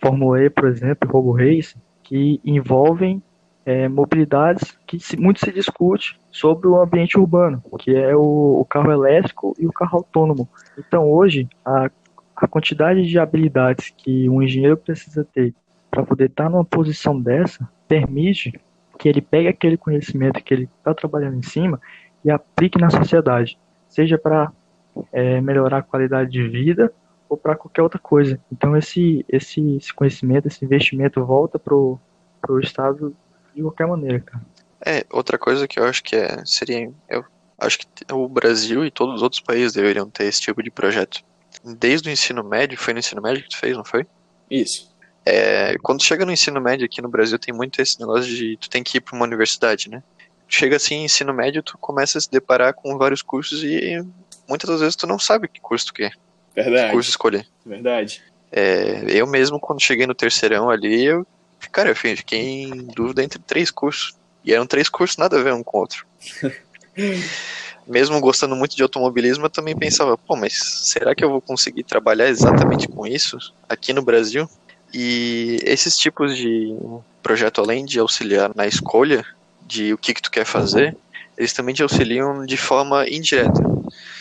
Fórmula 0.00 0.42
E, 0.42 0.48
por 0.48 0.68
exemplo, 0.68 1.10
Robo 1.12 1.32
Race, 1.32 1.76
que 2.02 2.40
envolvem 2.42 3.22
é, 3.66 3.90
mobilidades 3.90 4.74
que 4.86 4.98
se, 4.98 5.18
muito 5.18 5.40
se 5.40 5.52
discute 5.52 6.18
sobre 6.30 6.66
o 6.66 6.80
ambiente 6.80 7.18
urbano, 7.18 7.62
que 7.78 7.94
é 7.94 8.16
o, 8.16 8.58
o, 8.58 8.64
carro 8.64 8.90
elétrico 8.90 9.54
e 9.58 9.66
o 9.66 9.72
carro 9.72 9.98
autônomo. 9.98 10.48
Então, 10.78 11.10
hoje, 11.10 11.46
a, 11.62 11.90
a 12.36 12.48
quantidade 12.48 13.06
de 13.06 13.18
habilidades 13.18 13.92
que 13.96 14.28
um 14.28 14.42
engenheiro 14.42 14.76
precisa 14.76 15.24
ter 15.24 15.54
para 15.90 16.04
poder 16.04 16.26
estar 16.26 16.44
tá 16.44 16.50
numa 16.50 16.64
posição 16.64 17.18
dessa 17.18 17.68
permite 17.88 18.52
que 18.98 19.08
ele 19.08 19.20
pegue 19.20 19.48
aquele 19.48 19.76
conhecimento 19.76 20.42
que 20.42 20.52
ele 20.52 20.68
está 20.78 20.94
trabalhando 20.94 21.38
em 21.38 21.42
cima 21.42 21.80
e 22.24 22.30
aplique 22.30 22.78
na 22.78 22.90
sociedade, 22.90 23.58
seja 23.88 24.18
para 24.18 24.52
é, 25.12 25.40
melhorar 25.40 25.78
a 25.78 25.82
qualidade 25.82 26.30
de 26.30 26.46
vida 26.48 26.92
ou 27.28 27.36
para 27.36 27.56
qualquer 27.56 27.82
outra 27.82 27.98
coisa. 27.98 28.40
Então 28.50 28.76
esse, 28.76 29.24
esse, 29.28 29.76
esse 29.76 29.92
conhecimento, 29.94 30.48
esse 30.48 30.64
investimento 30.64 31.24
volta 31.24 31.58
pro, 31.58 31.98
pro 32.40 32.60
Estado 32.60 33.14
de 33.54 33.62
qualquer 33.62 33.86
maneira, 33.86 34.20
cara. 34.20 34.44
É, 34.84 35.04
outra 35.10 35.38
coisa 35.38 35.66
que 35.66 35.80
eu 35.80 35.84
acho 35.84 36.02
que 36.02 36.14
é, 36.14 36.44
seria. 36.44 36.92
Eu 37.08 37.24
acho 37.58 37.78
que 37.78 37.86
o 38.12 38.28
Brasil 38.28 38.84
e 38.84 38.90
todos 38.90 39.16
os 39.16 39.22
outros 39.22 39.40
países 39.40 39.72
deveriam 39.72 40.08
ter 40.08 40.24
esse 40.24 40.40
tipo 40.40 40.62
de 40.62 40.70
projeto. 40.70 41.24
Desde 41.64 42.08
o 42.08 42.12
ensino 42.12 42.44
médio, 42.44 42.78
foi 42.78 42.92
no 42.92 43.00
ensino 43.00 43.22
médio 43.22 43.42
que 43.42 43.48
tu 43.50 43.56
fez, 43.56 43.76
não 43.76 43.84
foi? 43.84 44.06
Isso. 44.50 44.94
É, 45.24 45.76
quando 45.82 46.04
chega 46.04 46.24
no 46.24 46.32
ensino 46.32 46.60
médio 46.60 46.86
aqui 46.86 47.02
no 47.02 47.08
Brasil, 47.08 47.38
tem 47.38 47.52
muito 47.52 47.82
esse 47.82 47.98
negócio 47.98 48.32
de 48.32 48.56
tu 48.56 48.70
tem 48.70 48.82
que 48.82 48.98
ir 48.98 49.00
para 49.00 49.16
uma 49.16 49.24
universidade, 49.24 49.90
né? 49.90 50.02
Chega 50.48 50.76
assim, 50.76 51.04
ensino 51.04 51.34
médio, 51.34 51.62
tu 51.62 51.76
começa 51.78 52.18
a 52.18 52.20
se 52.20 52.30
deparar 52.30 52.72
com 52.72 52.96
vários 52.96 53.22
cursos 53.22 53.64
e 53.64 54.00
muitas 54.48 54.70
das 54.70 54.80
vezes 54.80 54.94
tu 54.94 55.06
não 55.06 55.18
sabe 55.18 55.48
que 55.48 55.60
curso 55.60 55.86
tu 55.86 55.94
quer. 55.94 56.12
Verdade. 56.54 56.92
curso 56.92 57.10
escolher. 57.10 57.46
Verdade. 57.64 58.22
É, 58.52 59.02
eu 59.08 59.26
mesmo, 59.26 59.58
quando 59.58 59.82
cheguei 59.82 60.06
no 60.06 60.14
terceirão 60.14 60.70
ali, 60.70 61.04
eu, 61.04 61.26
cara, 61.72 61.90
eu 61.90 61.96
fiquei 61.96 62.62
em 62.62 62.86
dúvida 62.86 63.22
entre 63.22 63.40
três 63.40 63.70
cursos. 63.70 64.14
E 64.44 64.52
eram 64.54 64.64
três 64.64 64.88
cursos 64.88 65.16
nada 65.16 65.38
a 65.38 65.42
ver 65.42 65.52
um 65.52 65.62
com 65.64 65.76
o 65.76 65.80
outro. 65.80 66.06
mesmo 67.86 68.20
gostando 68.20 68.56
muito 68.56 68.76
de 68.76 68.82
automobilismo, 68.82 69.46
eu 69.46 69.50
também 69.50 69.76
pensava, 69.76 70.18
pô, 70.18 70.36
mas 70.36 70.54
será 70.54 71.14
que 71.14 71.24
eu 71.24 71.30
vou 71.30 71.40
conseguir 71.40 71.84
trabalhar 71.84 72.28
exatamente 72.28 72.88
com 72.88 73.06
isso 73.06 73.38
aqui 73.68 73.92
no 73.92 74.02
Brasil? 74.02 74.48
E 74.92 75.58
esses 75.62 75.96
tipos 75.96 76.36
de 76.36 76.74
projeto, 77.22 77.60
além 77.60 77.84
de 77.84 77.98
auxiliar 77.98 78.52
na 78.54 78.66
escolha 78.66 79.24
de 79.66 79.92
o 79.92 79.98
que, 79.98 80.14
que 80.14 80.22
tu 80.22 80.30
quer 80.30 80.44
fazer, 80.44 80.96
eles 81.36 81.52
também 81.52 81.74
te 81.74 81.82
auxiliam 81.82 82.44
de 82.44 82.56
forma 82.56 83.08
indireta. 83.08 83.62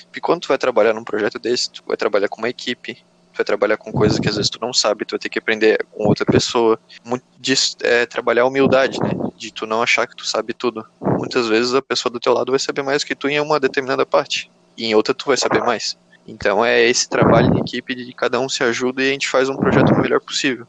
Porque 0.06 0.20
quando 0.20 0.42
tu 0.42 0.48
vai 0.48 0.58
trabalhar 0.58 0.94
num 0.94 1.04
projeto 1.04 1.40
desse, 1.40 1.72
tu 1.72 1.84
vai 1.88 1.98
trabalhar 1.98 2.28
com 2.28 2.40
uma 2.40 2.50
equipe, 2.50 2.96
tu 2.96 3.38
vai 3.38 3.46
trabalhar 3.46 3.78
com 3.78 3.92
coisas 3.92 4.20
que 4.20 4.28
às 4.28 4.36
vezes 4.36 4.50
tu 4.50 4.60
não 4.62 4.74
sabe, 4.74 5.06
tu 5.06 5.12
vai 5.12 5.20
ter 5.20 5.30
que 5.30 5.40
aprender 5.40 5.86
com 5.92 6.08
outra 6.08 6.26
pessoa. 6.26 6.80
Muito 7.04 7.26
disso 7.40 7.78
é 7.82 8.06
trabalhar 8.06 8.44
a 8.44 8.48
humildade, 8.48 9.00
né? 9.00 9.10
De 9.38 9.52
tu 9.52 9.66
não 9.66 9.82
achar 9.82 10.08
que 10.08 10.16
tu 10.16 10.26
sabe 10.26 10.54
tudo. 10.54 10.86
Muitas 11.02 11.48
vezes 11.48 11.74
a 11.74 11.82
pessoa 11.82 12.12
do 12.12 12.20
teu 12.20 12.34
lado 12.34 12.52
vai 12.52 12.60
saber 12.60 12.84
mais 12.84 13.04
que 13.04 13.16
tu 13.16 13.28
em 13.28 13.40
uma 13.40 13.60
determinada 13.60 14.06
parte, 14.06 14.50
e 14.78 14.86
em 14.86 14.96
outra 14.96 15.14
tu 15.14 15.26
vai 15.28 15.38
saber 15.38 15.60
mais. 15.60 15.98
Então 16.28 16.66
é 16.66 16.84
esse 16.84 17.08
trabalho 17.08 17.54
em 17.54 17.60
equipe 17.60 17.94
de 17.94 18.12
cada 18.14 18.40
um 18.40 18.50
se 18.50 18.64
ajuda 18.64 19.04
e 19.04 19.10
a 19.10 19.12
gente 19.12 19.30
faz 19.30 19.48
um 19.48 19.56
projeto 19.56 19.94
o 19.94 20.02
melhor 20.02 20.20
possível. 20.20 20.66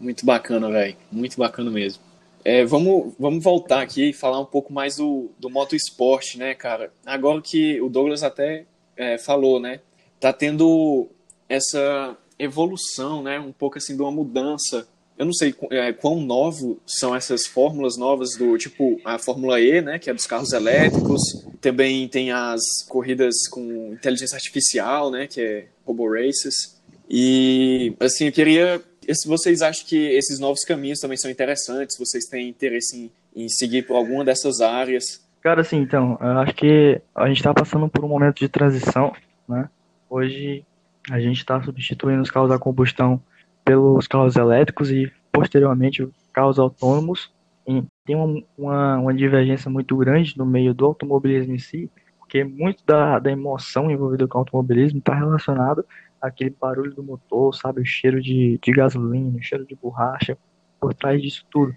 Muito 0.00 0.26
bacana, 0.26 0.70
velho. 0.70 0.96
Muito 1.10 1.38
bacana 1.38 1.70
mesmo. 1.70 2.02
É, 2.44 2.64
vamos, 2.64 3.14
vamos 3.18 3.42
voltar 3.42 3.80
aqui 3.80 4.10
e 4.10 4.12
falar 4.12 4.38
um 4.38 4.44
pouco 4.44 4.72
mais 4.72 4.96
do, 4.96 5.30
do 5.38 5.50
moto 5.50 5.74
esporte, 5.74 6.38
né, 6.38 6.54
cara? 6.54 6.92
Agora 7.04 7.42
que 7.42 7.80
o 7.80 7.88
Douglas 7.88 8.22
até 8.22 8.66
é, 8.96 9.18
falou, 9.18 9.58
né? 9.58 9.80
Tá 10.20 10.32
tendo 10.32 11.08
essa 11.48 12.16
evolução, 12.38 13.22
né? 13.22 13.40
Um 13.40 13.52
pouco 13.52 13.78
assim 13.78 13.96
de 13.96 14.02
uma 14.02 14.12
mudança. 14.12 14.86
Eu 15.18 15.24
não 15.24 15.32
sei 15.32 15.54
é, 15.70 15.92
quão 15.92 16.20
novo 16.20 16.78
são 16.86 17.14
essas 17.14 17.46
fórmulas 17.46 17.96
novas 17.96 18.36
do 18.36 18.58
tipo 18.58 19.00
a 19.04 19.18
Fórmula 19.18 19.60
E, 19.60 19.80
né? 19.80 19.98
Que 19.98 20.10
é 20.10 20.14
dos 20.14 20.26
carros 20.26 20.52
elétricos. 20.52 21.20
Também 21.60 22.06
tem 22.06 22.32
as 22.32 22.60
corridas 22.88 23.48
com 23.48 23.92
inteligência 23.92 24.36
artificial, 24.36 25.10
né? 25.10 25.26
Que 25.26 25.40
é 25.40 25.66
Robo 25.86 26.12
Races. 26.12 26.76
E 27.08 27.94
assim, 28.00 28.26
eu 28.26 28.32
queria 28.32 28.82
se 29.14 29.28
vocês 29.28 29.62
acham 29.62 29.86
que 29.86 29.96
esses 29.96 30.38
novos 30.38 30.64
caminhos 30.64 30.98
também 30.98 31.16
são 31.16 31.30
interessantes, 31.30 31.96
vocês 31.98 32.24
têm 32.24 32.48
interesse 32.48 33.10
em, 33.34 33.44
em 33.44 33.48
seguir 33.48 33.82
por 33.82 33.96
alguma 33.96 34.24
dessas 34.24 34.60
áreas? 34.60 35.24
Cara, 35.40 35.60
assim, 35.60 35.76
então, 35.76 36.18
eu 36.20 36.38
acho 36.38 36.54
que 36.54 37.00
a 37.14 37.28
gente 37.28 37.36
está 37.36 37.54
passando 37.54 37.88
por 37.88 38.04
um 38.04 38.08
momento 38.08 38.38
de 38.38 38.48
transição, 38.48 39.14
né? 39.48 39.68
Hoje 40.10 40.64
a 41.10 41.20
gente 41.20 41.38
está 41.38 41.62
substituindo 41.62 42.22
os 42.22 42.30
carros 42.30 42.50
a 42.50 42.58
combustão 42.58 43.20
pelos 43.66 44.06
carros 44.06 44.36
elétricos 44.36 44.92
e 44.92 45.12
posteriormente 45.32 46.08
carros 46.32 46.58
autônomos. 46.58 47.34
E 47.66 47.82
tem 48.04 48.14
uma, 48.14 48.42
uma, 48.56 48.98
uma, 48.98 49.14
divergência 49.14 49.68
muito 49.68 49.96
grande 49.96 50.38
no 50.38 50.46
meio 50.46 50.72
do 50.72 50.86
automobilismo 50.86 51.52
em 51.52 51.58
si, 51.58 51.90
porque 52.20 52.44
muito 52.44 52.84
da, 52.86 53.18
da 53.18 53.30
emoção 53.30 53.90
envolvida 53.90 54.28
com 54.28 54.38
o 54.38 54.40
automobilismo 54.42 55.00
está 55.00 55.16
relacionado 55.16 55.84
aquele 56.22 56.54
barulho 56.58 56.94
do 56.94 57.02
motor, 57.02 57.54
sabe? 57.54 57.80
O 57.80 57.84
cheiro 57.84 58.22
de, 58.22 58.58
de 58.62 58.72
gasolina, 58.72 59.36
o 59.36 59.42
cheiro 59.42 59.66
de 59.66 59.74
borracha, 59.74 60.38
por 60.80 60.94
trás 60.94 61.20
disso 61.20 61.44
tudo. 61.50 61.74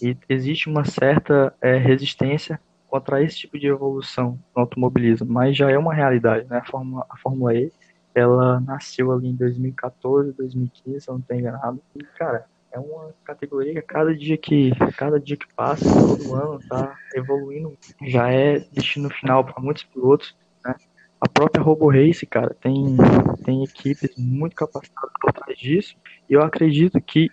E 0.00 0.16
existe 0.28 0.68
uma 0.68 0.84
certa 0.84 1.52
é, 1.60 1.76
resistência 1.76 2.60
contra 2.86 3.20
esse 3.20 3.38
tipo 3.38 3.58
de 3.58 3.66
evolução 3.66 4.38
no 4.54 4.62
automobilismo, 4.62 5.26
mas 5.28 5.56
já 5.56 5.68
é 5.68 5.76
uma 5.76 5.92
realidade, 5.92 6.46
né? 6.48 6.58
A 6.58 6.64
Fórmula, 6.64 7.04
a 7.10 7.16
Fórmula 7.16 7.54
E, 7.54 7.72
ela 8.14 8.60
nasceu 8.60 9.12
ali 9.12 9.28
em 9.28 9.34
2014, 9.34 10.32
2015, 10.32 11.00
se 11.00 11.08
eu 11.08 11.14
não 11.14 11.20
estou 11.20 11.36
enganado. 11.36 11.80
E, 11.96 12.04
cara, 12.18 12.46
é 12.72 12.78
uma 12.78 13.12
categoria 13.24 13.74
que 13.74 13.82
cada 13.82 14.14
dia 14.14 14.36
que 14.36 14.72
cada 14.96 15.18
dia 15.18 15.36
que 15.36 15.52
passa, 15.54 15.84
todo 15.84 16.34
ano, 16.34 16.60
tá 16.68 16.96
evoluindo. 17.14 17.76
Já 18.02 18.30
é 18.30 18.60
destino 18.60 19.10
final 19.10 19.44
para 19.44 19.62
muitos 19.62 19.84
pilotos 19.84 20.34
a 21.24 21.28
própria 21.28 21.62
Robo 21.62 21.90
Race, 21.90 22.26
cara, 22.26 22.54
tem, 22.60 22.96
tem 23.44 23.64
equipes 23.64 24.14
muito 24.18 24.54
capacitadas 24.54 25.12
por 25.18 25.32
trás 25.32 25.58
disso. 25.58 25.96
E 26.28 26.34
eu 26.34 26.42
acredito 26.42 27.00
que 27.00 27.30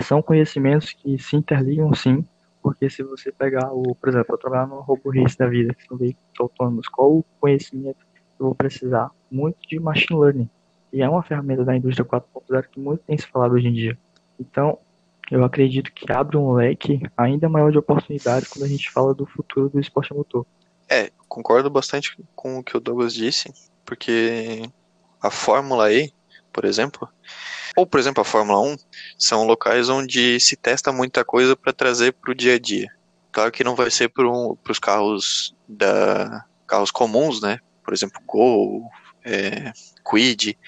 são 0.00 0.22
conhecimentos 0.22 0.94
que 0.94 1.18
se 1.18 1.36
interligam 1.36 1.92
sim, 1.92 2.24
porque 2.62 2.88
se 2.88 3.02
você 3.02 3.30
pegar 3.30 3.70
o, 3.70 3.94
por 3.94 4.08
exemplo, 4.08 4.34
eu 4.34 4.38
trabalhar 4.38 4.66
no 4.66 4.80
Robo 4.80 5.10
Race 5.10 5.36
da 5.36 5.46
vida, 5.46 5.74
que 5.74 5.86
são 5.86 5.98
veículos 5.98 6.30
autônomos, 6.40 6.88
qual 6.88 7.18
o 7.18 7.24
conhecimento 7.38 7.98
vou 8.46 8.54
precisar? 8.54 9.10
Muito 9.30 9.56
de 9.68 9.78
machine 9.78 10.18
learning. 10.18 10.50
E 10.92 11.02
é 11.02 11.08
uma 11.08 11.22
ferramenta 11.22 11.64
da 11.64 11.76
indústria 11.76 12.04
4.0 12.04 12.66
que 12.70 12.80
muito 12.80 13.02
tem 13.06 13.16
se 13.16 13.26
falado 13.26 13.52
hoje 13.54 13.68
em 13.68 13.72
dia. 13.72 13.98
Então, 14.38 14.78
eu 15.30 15.42
acredito 15.44 15.90
que 15.92 16.12
abre 16.12 16.36
um 16.36 16.52
leque 16.52 17.00
ainda 17.16 17.48
maior 17.48 17.72
de 17.72 17.78
oportunidades 17.78 18.48
quando 18.48 18.64
a 18.64 18.68
gente 18.68 18.90
fala 18.90 19.14
do 19.14 19.24
futuro 19.24 19.70
do 19.70 19.80
esporte 19.80 20.12
motor. 20.12 20.44
É, 20.88 21.10
concordo 21.28 21.70
bastante 21.70 22.16
com 22.34 22.58
o 22.58 22.62
que 22.62 22.76
o 22.76 22.80
Douglas 22.80 23.14
disse, 23.14 23.50
porque 23.84 24.62
a 25.22 25.30
Fórmula 25.30 25.90
E, 25.90 26.12
por 26.52 26.66
exemplo, 26.66 27.08
ou 27.74 27.86
por 27.86 27.98
exemplo 27.98 28.20
a 28.20 28.24
Fórmula 28.24 28.60
1, 28.60 28.76
são 29.18 29.46
locais 29.46 29.88
onde 29.88 30.38
se 30.38 30.56
testa 30.56 30.92
muita 30.92 31.24
coisa 31.24 31.56
para 31.56 31.72
trazer 31.72 32.12
para 32.12 32.32
o 32.32 32.34
dia 32.34 32.56
a 32.56 32.58
dia. 32.58 32.88
Claro 33.30 33.50
que 33.50 33.64
não 33.64 33.74
vai 33.74 33.90
ser 33.90 34.08
para 34.08 34.28
um, 34.28 34.56
os 34.68 34.78
carros 34.78 35.54
da 35.66 36.44
carros 36.66 36.90
comuns, 36.90 37.40
né? 37.40 37.58
Por 37.84 37.92
exemplo, 37.92 38.20
Gol, 38.26 38.88
é, 39.24 39.72
Quid, 40.08 40.58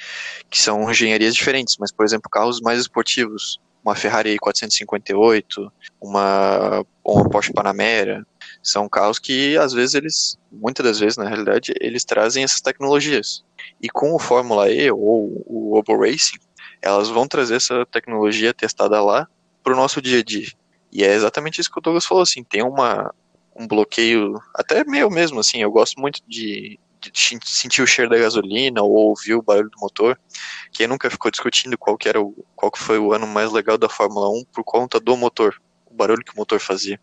que 0.51 0.61
são 0.61 0.91
engenharias 0.91 1.35
diferentes, 1.35 1.77
mas 1.79 1.93
por 1.93 2.05
exemplo 2.05 2.31
carros 2.31 2.61
mais 2.61 2.81
esportivos, 2.81 3.61
uma 3.85 3.95
Ferrari 3.95 4.39
458, 4.39 5.71
uma, 6.01 6.85
uma 7.05 7.29
Porsche 7.29 7.53
Panamera, 7.53 8.27
são 8.63 8.89
carros 8.89 9.19
que 9.19 9.59
às 9.59 9.75
vezes 9.75 9.95
eles, 9.95 10.39
muitas 10.51 10.85
das 10.85 10.99
vezes 10.99 11.19
na 11.19 11.29
realidade, 11.29 11.75
eles 11.81 12.05
trazem 12.05 12.43
essas 12.43 12.63
tecnologias. 12.63 13.45
E 13.81 13.91
com 13.91 14.15
o 14.15 14.19
Fórmula 14.19 14.71
E 14.71 14.91
ou 14.91 15.45
o 15.47 15.77
Obo 15.77 15.99
Racing, 15.99 16.39
elas 16.81 17.11
vão 17.11 17.29
trazer 17.29 17.57
essa 17.57 17.85
tecnologia 17.87 18.55
testada 18.55 19.03
lá 19.03 19.29
para 19.63 19.75
o 19.75 19.77
nosso 19.77 20.01
dia 20.01 20.21
a 20.21 20.23
dia. 20.23 20.49
E 20.91 21.05
é 21.05 21.13
exatamente 21.13 21.61
isso 21.61 21.71
que 21.71 21.79
o 21.79 21.83
Douglas 21.83 22.07
falou, 22.07 22.23
assim, 22.23 22.43
tem 22.43 22.63
uma, 22.63 23.13
um 23.55 23.67
bloqueio, 23.67 24.41
até 24.55 24.85
meu 24.85 25.11
mesmo, 25.11 25.41
assim, 25.41 25.61
eu 25.61 25.71
gosto 25.71 26.01
muito 26.01 26.21
de, 26.27 26.79
de 27.11 27.41
sentir 27.45 27.83
o 27.83 27.87
cheiro 27.87 28.11
da 28.11 28.19
gasolina 28.19 28.83
ou 28.83 28.93
ouvir 28.93 29.35
o 29.35 29.43
barulho 29.43 29.71
do 29.71 29.81
motor. 29.81 30.19
Quem 30.73 30.87
nunca 30.87 31.11
ficou 31.11 31.31
discutindo 31.31 31.79
qual 31.79 31.97
que 31.97 32.09
era 32.09 32.21
o, 32.21 32.45
qual 32.55 32.71
que 32.71 32.79
foi 32.79 32.99
o 32.99 33.13
ano 33.13 33.27
mais 33.27 33.53
legal 33.53 33.79
da 33.79 33.89
Fórmula 33.89 34.29
1 34.29 34.45
por 34.53 34.65
conta 34.65 35.01
do 35.01 35.17
motor, 35.17 35.61
o 35.87 35.95
barulho 35.95 36.25
que 36.25 36.33
o 36.33 36.37
motor 36.37 36.61
fazia. 36.61 37.01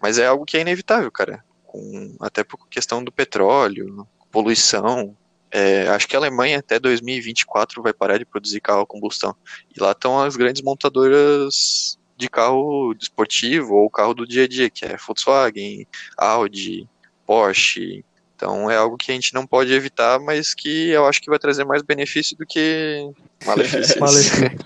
Mas 0.00 0.18
é 0.18 0.26
algo 0.26 0.44
que 0.44 0.56
é 0.56 0.60
inevitável, 0.60 1.10
cara. 1.10 1.44
Com, 1.66 2.16
até 2.20 2.42
por 2.42 2.68
questão 2.68 3.02
do 3.02 3.12
petróleo, 3.12 4.06
poluição. 4.30 5.16
É, 5.52 5.88
acho 5.88 6.06
que 6.06 6.14
a 6.14 6.18
Alemanha 6.18 6.58
até 6.58 6.78
2024 6.78 7.82
vai 7.82 7.92
parar 7.92 8.18
de 8.18 8.24
produzir 8.24 8.60
carro 8.60 8.82
a 8.82 8.86
combustão. 8.86 9.34
E 9.74 9.80
lá 9.80 9.92
estão 9.92 10.20
as 10.20 10.36
grandes 10.36 10.62
montadoras 10.62 11.98
de 12.16 12.28
carro 12.28 12.94
esportivo 13.00 13.74
ou 13.74 13.90
carro 13.90 14.14
do 14.14 14.26
dia 14.26 14.44
a 14.44 14.48
dia, 14.48 14.70
que 14.70 14.84
é 14.84 14.96
Volkswagen, 14.96 15.86
Audi, 16.16 16.88
Porsche. 17.26 18.04
Então 18.40 18.70
é 18.70 18.76
algo 18.76 18.96
que 18.96 19.12
a 19.12 19.14
gente 19.14 19.34
não 19.34 19.46
pode 19.46 19.70
evitar, 19.70 20.18
mas 20.18 20.54
que 20.54 20.88
eu 20.88 21.04
acho 21.04 21.20
que 21.20 21.28
vai 21.28 21.38
trazer 21.38 21.62
mais 21.62 21.82
benefício 21.82 22.34
do 22.38 22.46
que 22.46 23.06
malefícios. 23.44 23.96
malefício. 24.00 24.58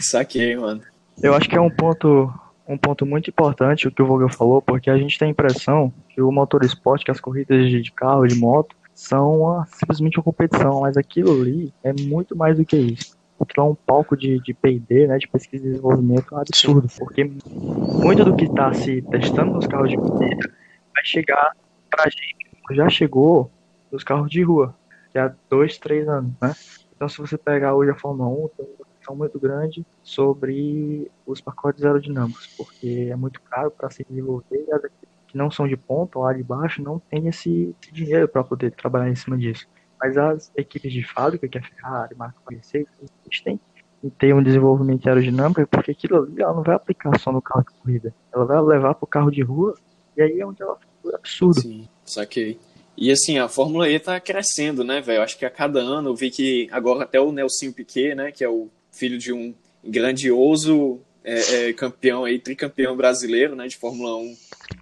Saquei, 0.00 0.56
mano. 0.56 0.80
Eu 1.22 1.34
acho 1.34 1.46
que 1.46 1.56
é 1.56 1.60
um 1.60 1.68
ponto 1.68 2.32
um 2.66 2.78
ponto 2.78 3.04
muito 3.04 3.28
importante 3.28 3.88
o 3.88 3.90
que 3.90 4.02
o 4.02 4.06
Vogel 4.06 4.30
falou, 4.30 4.62
porque 4.62 4.90
a 4.90 4.96
gente 4.96 5.18
tem 5.18 5.28
a 5.28 5.30
impressão 5.30 5.92
que 6.08 6.20
o 6.20 6.32
motor 6.32 6.64
esporte, 6.64 7.04
que 7.04 7.10
as 7.10 7.20
corridas 7.20 7.70
de 7.70 7.92
carro, 7.92 8.26
de 8.26 8.34
moto, 8.34 8.74
são 8.94 9.40
uma, 9.40 9.66
simplesmente 9.66 10.18
uma 10.18 10.24
competição, 10.24 10.80
mas 10.80 10.96
aquilo 10.96 11.32
ali 11.32 11.72
é 11.82 11.92
muito 11.92 12.36
mais 12.36 12.56
do 12.56 12.64
que 12.64 12.76
isso. 12.76 13.16
Aquilo 13.40 13.66
é 13.66 13.70
um 13.70 13.74
palco 13.74 14.16
de, 14.16 14.38
de 14.40 14.52
P&D, 14.52 15.06
né, 15.06 15.16
de 15.16 15.28
pesquisa 15.28 15.64
e 15.64 15.70
desenvolvimento 15.70 16.36
absurdo, 16.36 16.88
porque 16.98 17.24
muito 17.24 18.24
do 18.24 18.34
que 18.36 18.44
está 18.44 18.72
se 18.74 19.00
testando 19.02 19.52
nos 19.52 19.66
carros 19.66 19.90
de 19.90 19.96
corrida 19.96 20.50
vai 20.94 21.04
chegar 21.04 21.52
para 21.90 22.04
a 22.04 22.08
gente, 22.10 22.37
já 22.74 22.88
chegou 22.88 23.50
nos 23.90 24.04
carros 24.04 24.30
de 24.30 24.42
rua, 24.42 24.74
que 25.10 25.18
há 25.18 25.34
dois, 25.48 25.78
três 25.78 26.08
anos, 26.08 26.32
né? 26.40 26.54
Então, 26.94 27.08
se 27.08 27.18
você 27.18 27.38
pegar 27.38 27.74
hoje 27.74 27.90
a 27.90 27.94
Fórmula 27.94 28.28
1, 28.28 28.48
tem 28.56 28.66
discussão 28.76 29.16
muito 29.16 29.38
grande 29.38 29.86
sobre 30.02 31.10
os 31.26 31.40
pacotes 31.40 31.84
aerodinâmicos, 31.84 32.46
porque 32.56 33.08
é 33.10 33.16
muito 33.16 33.40
caro 33.42 33.70
para 33.70 33.90
se 33.90 34.04
desenvolver 34.08 34.64
e 34.66 34.72
as 34.72 34.82
que 35.28 35.36
não 35.36 35.50
são 35.50 35.68
de 35.68 35.76
ponta 35.76 36.18
lá 36.18 36.32
de 36.32 36.42
baixo 36.42 36.82
não 36.82 36.98
têm 36.98 37.28
esse, 37.28 37.76
esse 37.82 37.92
dinheiro 37.92 38.26
para 38.26 38.42
poder 38.42 38.72
trabalhar 38.72 39.10
em 39.10 39.14
cima 39.14 39.36
disso. 39.36 39.68
Mas 40.00 40.16
as 40.16 40.50
equipes 40.56 40.90
de 40.92 41.04
fábrica, 41.04 41.46
que 41.46 41.58
é 41.58 41.60
a 41.60 41.64
Ferrari, 41.64 42.14
Marca 42.16 42.38
Mercedes, 42.50 42.88
eles 42.98 43.40
têm 43.42 43.60
que 44.00 44.10
ter 44.10 44.34
um 44.34 44.42
desenvolvimento 44.42 45.06
aerodinâmico, 45.06 45.66
porque 45.66 45.90
aquilo 45.90 46.22
ali 46.22 46.40
ela 46.40 46.54
não 46.54 46.62
vai 46.62 46.76
aplicar 46.76 47.18
só 47.18 47.30
no 47.30 47.42
carro 47.42 47.62
de 47.62 47.78
corrida, 47.78 48.14
ela 48.32 48.44
vai 48.46 48.60
levar 48.62 48.94
para 48.94 49.04
o 49.04 49.08
carro 49.08 49.30
de 49.30 49.42
rua, 49.42 49.74
e 50.16 50.22
aí 50.22 50.40
é 50.40 50.46
onde 50.46 50.62
ela 50.62 50.76
fica 50.76 51.16
absurdo. 51.16 51.60
Sim, 51.60 51.88
saquei. 52.08 52.58
E 52.96 53.12
assim, 53.12 53.38
a 53.38 53.48
Fórmula 53.48 53.88
E 53.88 53.98
tá 53.98 54.18
crescendo, 54.18 54.82
né, 54.82 55.00
velho? 55.00 55.22
Acho 55.22 55.38
que 55.38 55.44
a 55.44 55.50
cada 55.50 55.80
ano 55.80 56.10
eu 56.10 56.14
vi 56.16 56.30
que 56.30 56.68
agora 56.72 57.04
até 57.04 57.20
o 57.20 57.30
Nelson 57.30 57.72
Piquet, 57.72 58.14
né, 58.14 58.32
que 58.32 58.42
é 58.42 58.48
o 58.48 58.68
filho 58.90 59.18
de 59.18 59.32
um 59.32 59.54
grandioso 59.84 61.00
é, 61.22 61.68
é, 61.68 61.72
campeão 61.72 62.24
aí, 62.24 62.38
tricampeão 62.38 62.96
brasileiro, 62.96 63.54
né, 63.54 63.68
de 63.68 63.76
Fórmula 63.76 64.16
1, 64.16 64.36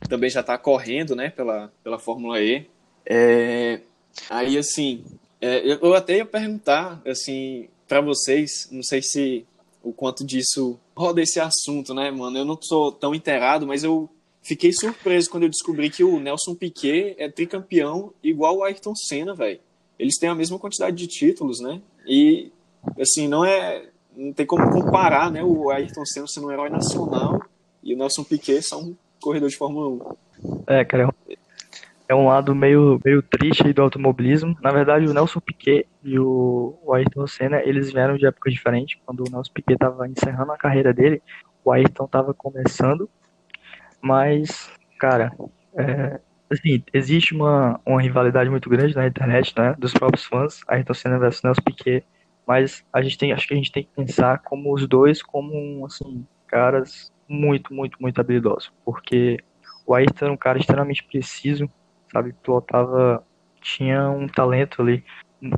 também 0.09 0.31
já 0.31 0.41
está 0.41 0.57
correndo, 0.57 1.15
né, 1.15 1.29
pela, 1.29 1.71
pela 1.85 1.99
Fórmula 1.99 2.41
E. 2.41 2.67
É, 3.05 3.81
aí, 4.31 4.57
assim, 4.57 5.05
é, 5.41 5.63
eu 5.81 5.95
até 5.95 6.17
ia 6.17 6.25
perguntar, 6.25 7.03
assim, 7.07 7.69
para 7.87 8.01
vocês, 8.01 8.69
não 8.71 8.83
sei 8.83 9.03
se 9.03 9.47
o 9.83 9.93
quanto 9.93 10.25
disso 10.25 10.79
roda 10.97 11.23
esse 11.23 11.39
assunto, 11.39 11.95
né, 11.95 12.11
mano? 12.11 12.39
Eu 12.39 12.45
não 12.45 12.59
sou 12.61 12.91
tão 12.91 13.15
inteirado, 13.15 13.67
mas 13.67 13.85
eu 13.85 14.11
fiquei 14.47 14.73
surpreso 14.73 15.29
quando 15.29 15.43
eu 15.43 15.49
descobri 15.49 15.91
que 15.91 16.05
o 16.05 16.21
Nelson 16.21 16.55
Piquet 16.55 17.17
é 17.19 17.29
tricampeão 17.29 18.13
igual 18.23 18.59
o 18.59 18.65
Ayrton 18.65 18.95
Senna, 18.95 19.35
velho. 19.35 19.61
Eles 19.99 20.19
têm 20.19 20.29
a 20.29 20.35
mesma 20.35 20.59
quantidade 20.59 20.97
de 20.97 21.07
títulos, 21.07 21.61
né? 21.61 21.81
E, 22.07 22.53
assim, 23.01 23.27
não 23.27 23.45
é. 23.45 23.85
Não 24.17 24.33
tem 24.33 24.47
como 24.47 24.71
comparar, 24.71 25.31
né? 25.31 25.43
O 25.43 25.71
Ayrton 25.71 26.05
Senna 26.07 26.27
sendo 26.27 26.47
um 26.47 26.53
herói 26.53 26.71
nacional 26.71 27.41
e 27.83 27.95
o 27.95 27.99
Nelson 27.99 28.25
Piquet 28.25 28.63
só 28.63 28.81
um 28.81 28.97
corredor 29.21 29.49
de 29.49 29.57
Fórmula 29.57 30.17
1. 30.41 30.63
É, 30.67 30.85
cara, 30.85 31.15
é 32.09 32.15
um 32.15 32.27
lado 32.27 32.55
meio, 32.55 33.01
meio 33.05 33.23
triste 33.23 33.73
do 33.73 33.83
automobilismo. 33.83 34.57
Na 34.63 34.71
verdade, 34.71 35.07
o 35.07 35.13
Nelson 35.13 35.41
Piquet 35.41 35.87
e 36.03 36.19
o, 36.19 36.79
o 36.83 36.95
Ayrton 36.95 37.27
Senna, 37.27 37.61
eles 37.63 37.93
vieram 37.93 38.17
de 38.17 38.27
épocas 38.27 38.53
diferentes. 38.53 38.99
Quando 39.05 39.21
o 39.21 39.31
Nelson 39.31 39.53
Piquet 39.53 39.75
estava 39.75 40.07
encerrando 40.09 40.53
a 40.53 40.59
carreira 40.59 40.93
dele, 40.93 41.21
o 41.65 41.73
Ayrton 41.73 42.05
estava 42.05 42.33
começando. 42.33 43.09
Mas, 44.07 44.71
cara, 45.01 45.33
é, 45.77 46.21
assim, 46.49 46.81
existe 46.95 47.35
uma, 47.35 47.81
uma 47.85 48.01
rivalidade 48.01 48.49
muito 48.49 48.71
grande 48.71 48.95
na 48.95 49.05
internet, 49.05 49.53
né, 49.59 49.75
dos 49.77 49.93
próprios 49.93 50.25
fãs, 50.25 50.61
Ayrton 50.69 50.95
Senna 50.95 51.19
versus 51.19 51.43
Nelson 51.43 51.63
Piquet. 51.63 52.05
Mas 52.47 52.85
a 52.93 53.03
gente 53.03 53.19
tem, 53.19 53.33
acho 53.33 53.49
que 53.49 53.55
a 53.55 53.57
gente 53.57 53.73
tem 53.73 53.83
que 53.83 53.91
pensar 53.91 54.39
como 54.45 54.73
os 54.73 54.87
dois 54.87 55.21
como, 55.21 55.85
assim, 55.85 56.25
caras 56.47 57.13
muito, 57.29 57.75
muito, 57.75 58.01
muito 58.01 58.21
habilidosos. 58.21 58.73
Porque 58.85 59.39
o 59.85 59.93
Ayrton 59.93 60.27
era 60.27 60.33
um 60.33 60.37
cara 60.37 60.61
extremamente 60.61 61.03
preciso, 61.03 61.69
sabe? 62.13 62.33
Pilotava, 62.33 63.27
tinha 63.61 64.09
um 64.09 64.29
talento 64.29 64.83
ali, 64.83 65.05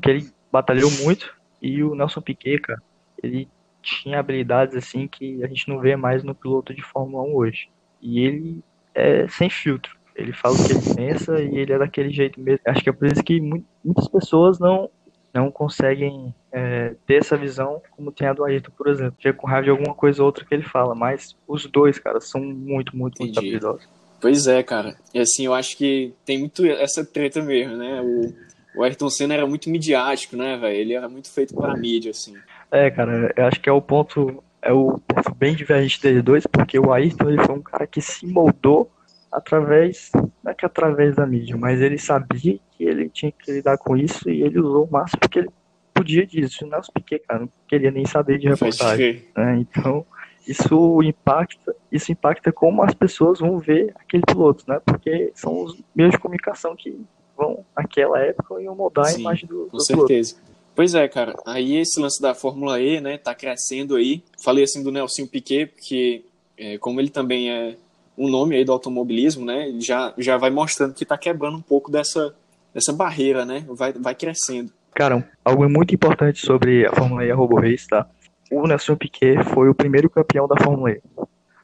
que 0.01 0.09
ele 0.09 0.31
batalhou 0.51 0.91
muito, 1.03 1.37
e 1.61 1.83
o 1.83 1.95
Nelson 1.95 2.23
Piquet, 2.23 2.61
cara, 2.61 2.83
ele 3.23 3.47
tinha 3.83 4.19
habilidades 4.19 4.75
assim 4.75 5.07
que 5.07 5.45
a 5.45 5.49
gente 5.49 5.69
não 5.69 5.81
vê 5.81 5.97
mais 5.97 6.25
no 6.25 6.35
piloto 6.35 6.73
de 6.73 6.81
Fórmula 6.81 7.23
1 7.25 7.35
hoje. 7.35 7.69
E 8.01 8.21
ele 8.21 8.65
é 8.95 9.27
sem 9.29 9.49
filtro. 9.49 9.97
Ele 10.15 10.33
fala 10.33 10.57
o 10.57 10.65
que 10.65 10.73
ele 10.73 10.95
pensa 10.97 11.41
e 11.41 11.59
ele 11.59 11.73
é 11.73 11.79
daquele 11.79 12.11
jeito 12.11 12.41
mesmo. 12.41 12.61
Acho 12.67 12.83
que 12.83 12.91
é 12.91 12.93
por 12.93 13.07
isso 13.07 13.23
que 13.23 13.41
muitas 13.41 14.09
pessoas 14.09 14.59
não, 14.59 14.91
não 15.33 15.51
conseguem 15.51 16.35
é, 16.51 16.95
ter 17.07 17.17
essa 17.17 17.37
visão 17.37 17.81
como 17.93 18.11
tem 18.11 18.27
a 18.27 18.33
do 18.33 18.45
Ayrton, 18.45 18.73
por 18.77 18.89
exemplo. 18.89 19.15
Fica 19.17 19.33
com 19.33 19.47
raiva 19.47 19.65
de 19.65 19.71
alguma 19.71 19.95
coisa 19.95 20.21
ou 20.21 20.27
outra 20.27 20.45
que 20.45 20.53
ele 20.53 20.65
fala. 20.65 20.95
Mas 20.95 21.37
os 21.47 21.67
dois, 21.67 22.01
cara, 22.01 22.21
são 22.21 22.41
muito, 22.41 22.97
muito, 22.97 23.23
muito 23.23 23.39
habilidosos. 23.39 23.89
Pois 24.21 24.49
é, 24.49 24.63
cara. 24.63 24.97
E 25.15 25.21
assim, 25.21 25.47
eu 25.47 25.55
acho 25.55 25.77
que 25.77 26.13
tem 26.25 26.39
muito 26.39 26.67
essa 26.67 27.05
treta 27.05 27.41
mesmo, 27.41 27.77
né? 27.77 28.01
O, 28.03 28.81
o 28.81 28.83
Ayrton 28.83 29.09
Senna 29.09 29.35
era 29.35 29.47
muito 29.47 29.71
midiático, 29.71 30.37
né, 30.37 30.57
velho? 30.57 30.77
Ele 30.77 30.95
era 30.95 31.09
muito 31.09 31.31
feito 31.31 31.55
pra 31.55 31.77
mídia, 31.77 32.11
assim. 32.11 32.35
É, 32.71 32.91
cara, 32.91 33.33
eu 33.37 33.47
acho 33.47 33.61
que 33.61 33.69
é 33.69 33.73
o 33.73 33.81
ponto, 33.81 34.43
é 34.62 34.73
o 34.73 35.01
bem 35.37 35.55
divergente 35.55 36.01
deles 36.01 36.23
dois, 36.23 36.47
porque 36.47 36.79
o 36.79 36.92
Ayrton 36.92 37.29
ele 37.29 37.44
foi 37.44 37.55
um 37.55 37.62
cara 37.62 37.87
que 37.87 38.01
se 38.01 38.27
moldou 38.27 38.90
através, 39.31 40.11
não 40.14 40.51
é 40.51 40.55
que 40.55 40.64
através 40.64 41.16
da 41.16 41.27
mídia, 41.27 41.57
mas 41.57 41.81
ele 41.81 41.99
sabia 41.99 42.59
que 42.73 42.85
ele 42.85 43.09
tinha 43.09 43.31
que 43.31 43.53
lidar 43.53 43.79
com 43.79 43.97
isso 43.97 44.29
e 44.29 44.42
ele 44.42 44.59
usou 44.59 44.85
o 44.85 44.90
máximo 44.90 45.21
que 45.31 45.40
ele 45.40 45.51
podia 45.92 46.27
disso. 46.27 46.64
O 46.64 46.68
Nelson 46.68 46.92
Piquet, 46.92 47.21
cara, 47.27 47.40
não 47.40 47.49
queria 47.66 47.90
nem 47.90 48.07
saber 48.07 48.38
de 48.38 48.49
reportagem. 48.49 49.25
Né? 49.37 49.59
Então, 49.59 50.07
isso 50.47 51.03
impacta, 51.03 51.77
isso 51.92 52.11
impacta 52.11 52.53
como 52.53 52.83
as 52.83 52.94
pessoas 52.94 53.40
vão 53.40 53.59
ver 53.59 53.92
aquele 53.97 54.23
piloto, 54.23 54.64
né? 54.66 54.81
Porque 54.85 55.31
são 55.35 55.62
os 55.62 55.79
meios 55.94 56.12
de 56.12 56.18
comunicação 56.18 56.75
que 56.75 56.99
vão, 57.37 57.64
naquela 57.77 58.18
época, 58.21 58.61
iam 58.62 58.75
mudar 58.75 59.05
Sim, 59.05 59.16
a 59.16 59.21
imagem 59.21 59.49
do, 59.49 59.64
do 59.64 59.71
com 59.71 59.81
certeza. 59.81 60.37
Piloto. 60.37 60.48
Pois 60.79 60.95
é, 60.95 61.09
cara. 61.09 61.35
Aí 61.45 61.77
esse 61.77 61.99
lance 61.99 62.23
da 62.23 62.37
Fórmula 62.37 62.81
E, 62.81 63.01
né, 63.01 63.19
tá 63.19 63.35
crescendo 63.35 63.97
aí. 63.97 64.23
Falei 64.41 64.62
assim 64.62 64.81
do 64.81 64.93
Nelson 64.93 65.27
Piquet, 65.27 65.67
porque 65.67 66.25
é, 66.57 66.79
como 66.79 67.01
ele 67.01 67.11
também 67.11 67.51
é 67.51 67.75
um 68.17 68.29
nome 68.29 68.55
aí 68.55 68.64
do 68.64 68.71
automobilismo, 68.71 69.45
né, 69.45 69.75
já, 69.81 70.14
já 70.17 70.37
vai 70.37 70.51
mostrando 70.51 70.95
que 70.95 71.05
tá 71.05 71.19
quebrando 71.19 71.57
um 71.57 71.61
pouco 71.61 71.91
dessa, 71.91 72.33
dessa 72.73 72.93
barreira, 72.93 73.45
né, 73.45 73.64
vai, 73.71 73.93
vai 73.93 74.14
crescendo. 74.14 74.73
Cara, 74.95 75.29
algo 75.45 75.69
muito 75.69 75.93
importante 75.93 76.47
sobre 76.47 76.87
a 76.87 76.93
Fórmula 76.93 77.25
E 77.25 77.27
e 77.27 77.33
a 77.33 77.35
Robo 77.35 77.61
Race, 77.61 77.88
tá? 77.88 78.09
o 78.49 78.64
Nelson 78.64 78.95
Piquet 78.95 79.43
foi 79.53 79.69
o 79.69 79.75
primeiro 79.75 80.09
campeão 80.09 80.47
da 80.47 80.62
Fórmula 80.62 80.93
E. 80.93 81.03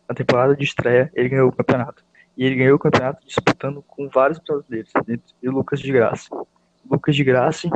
Na 0.09 0.15
temporada 0.17 0.57
de 0.57 0.65
estreia, 0.65 1.09
ele 1.15 1.29
ganhou 1.29 1.51
o 1.51 1.53
campeonato. 1.53 2.03
E 2.37 2.45
ele 2.45 2.57
ganhou 2.57 2.75
o 2.75 2.81
campeonato 2.81 3.25
disputando 3.25 3.81
com 3.87 4.09
vários 4.09 4.41
brasileiros, 4.41 4.91
e 5.41 5.49
Lucas 5.49 5.79
de 5.79 5.93
Graça. 5.93 6.29
Lucas 6.91 7.15
de 7.15 7.23
Graça, 7.23 7.71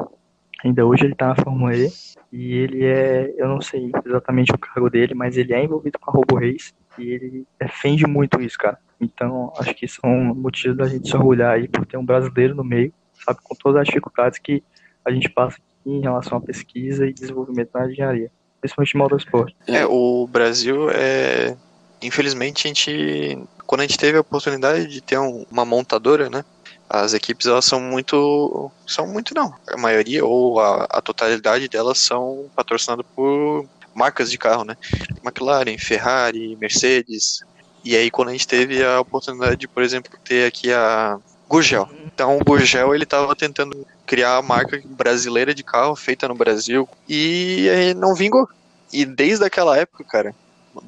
ainda 0.64 0.84
hoje 0.84 1.04
ele 1.04 1.12
está 1.12 1.28
na 1.28 1.36
Fórmula 1.36 1.74
E, 1.74 1.90
e 2.32 2.52
ele 2.54 2.84
é, 2.84 3.34
eu 3.36 3.48
não 3.48 3.60
sei 3.60 3.90
exatamente 4.04 4.52
o 4.52 4.58
cargo 4.58 4.90
dele, 4.90 5.14
mas 5.14 5.36
ele 5.36 5.54
é 5.54 5.62
envolvido 5.62 5.98
com 5.98 6.10
a 6.10 6.14
Robo 6.14 6.36
Race, 6.36 6.72
e 6.98 7.10
ele 7.10 7.46
defende 7.58 8.06
muito 8.06 8.40
isso, 8.40 8.58
cara. 8.58 8.78
Então, 9.00 9.52
acho 9.58 9.74
que 9.74 9.86
são 9.86 10.10
motivos 10.34 10.76
da 10.76 10.88
gente 10.88 11.08
se 11.08 11.16
orgulhar 11.16 11.54
aí 11.54 11.68
por 11.68 11.86
ter 11.86 11.96
um 11.96 12.04
brasileiro 12.04 12.54
no 12.54 12.64
meio, 12.64 12.92
sabe, 13.24 13.38
com 13.42 13.54
todas 13.54 13.80
as 13.82 13.86
dificuldades 13.86 14.38
que 14.38 14.62
a 15.04 15.10
gente 15.10 15.28
passa 15.28 15.56
em 15.86 16.00
relação 16.00 16.38
à 16.38 16.40
pesquisa 16.40 17.06
e 17.06 17.12
desenvolvimento 17.12 17.70
na 17.72 17.88
engenharia 17.88 18.30
principalmente 18.60 18.96
motorsport. 18.96 19.54
É, 19.66 19.86
o 19.86 20.26
Brasil 20.26 20.90
é. 20.90 21.56
Infelizmente, 22.02 22.66
a 22.66 22.68
gente. 22.68 23.38
Quando 23.66 23.82
a 23.82 23.86
gente 23.86 23.98
teve 23.98 24.16
a 24.16 24.20
oportunidade 24.20 24.86
de 24.86 25.00
ter 25.00 25.18
um, 25.18 25.44
uma 25.50 25.64
montadora, 25.64 26.30
né? 26.30 26.44
As 26.88 27.12
equipes 27.12 27.46
elas 27.46 27.64
são 27.64 27.80
muito. 27.80 28.70
São 28.86 29.06
muito 29.06 29.34
não. 29.34 29.54
A 29.68 29.76
maioria 29.76 30.24
ou 30.24 30.58
a, 30.60 30.84
a 30.90 31.00
totalidade 31.00 31.68
delas 31.68 31.98
são 31.98 32.50
patrocinadas 32.56 33.04
por 33.14 33.66
marcas 33.94 34.30
de 34.30 34.38
carro, 34.38 34.64
né? 34.64 34.76
McLaren, 35.24 35.76
Ferrari, 35.78 36.56
Mercedes. 36.56 37.40
E 37.84 37.96
aí 37.96 38.10
quando 38.10 38.28
a 38.28 38.32
gente 38.32 38.48
teve 38.48 38.82
a 38.82 39.00
oportunidade 39.00 39.56
de, 39.56 39.68
por 39.68 39.82
exemplo, 39.82 40.10
ter 40.24 40.46
aqui 40.46 40.72
a 40.72 41.18
Gurgel. 41.48 41.88
Então 42.06 42.36
o 42.36 42.44
Gurgel 42.44 42.94
ele 42.94 43.04
estava 43.04 43.34
tentando 43.34 43.86
criar 44.06 44.36
a 44.36 44.42
marca 44.42 44.80
brasileira 44.84 45.54
de 45.54 45.62
carro 45.62 45.94
feita 45.94 46.28
no 46.28 46.34
Brasil 46.34 46.88
e 47.08 47.68
não 47.96 48.14
vingou. 48.14 48.48
E 48.92 49.04
desde 49.04 49.44
aquela 49.44 49.76
época, 49.76 50.04
cara, 50.04 50.34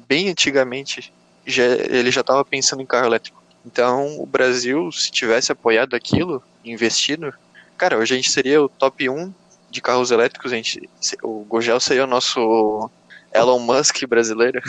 bem 0.07 0.29
antigamente, 0.29 1.13
já, 1.45 1.63
ele 1.63 2.11
já 2.11 2.21
estava 2.21 2.43
pensando 2.43 2.81
em 2.81 2.85
carro 2.85 3.07
elétrico. 3.07 3.40
Então 3.65 4.19
o 4.19 4.25
Brasil, 4.25 4.91
se 4.91 5.11
tivesse 5.11 5.51
apoiado 5.51 5.95
aquilo, 5.95 6.41
investido, 6.63 7.33
cara, 7.77 7.97
hoje 7.97 8.13
a 8.13 8.17
gente 8.17 8.31
seria 8.31 8.61
o 8.61 8.69
top 8.69 9.09
1 9.09 9.33
de 9.69 9.81
carros 9.81 10.11
elétricos. 10.11 10.51
A 10.51 10.55
gente, 10.55 10.89
o 11.23 11.45
Gurgel 11.47 11.79
seria 11.79 12.03
o 12.03 12.07
nosso 12.07 12.89
Elon 13.33 13.59
Musk 13.59 14.05
brasileiro. 14.07 14.61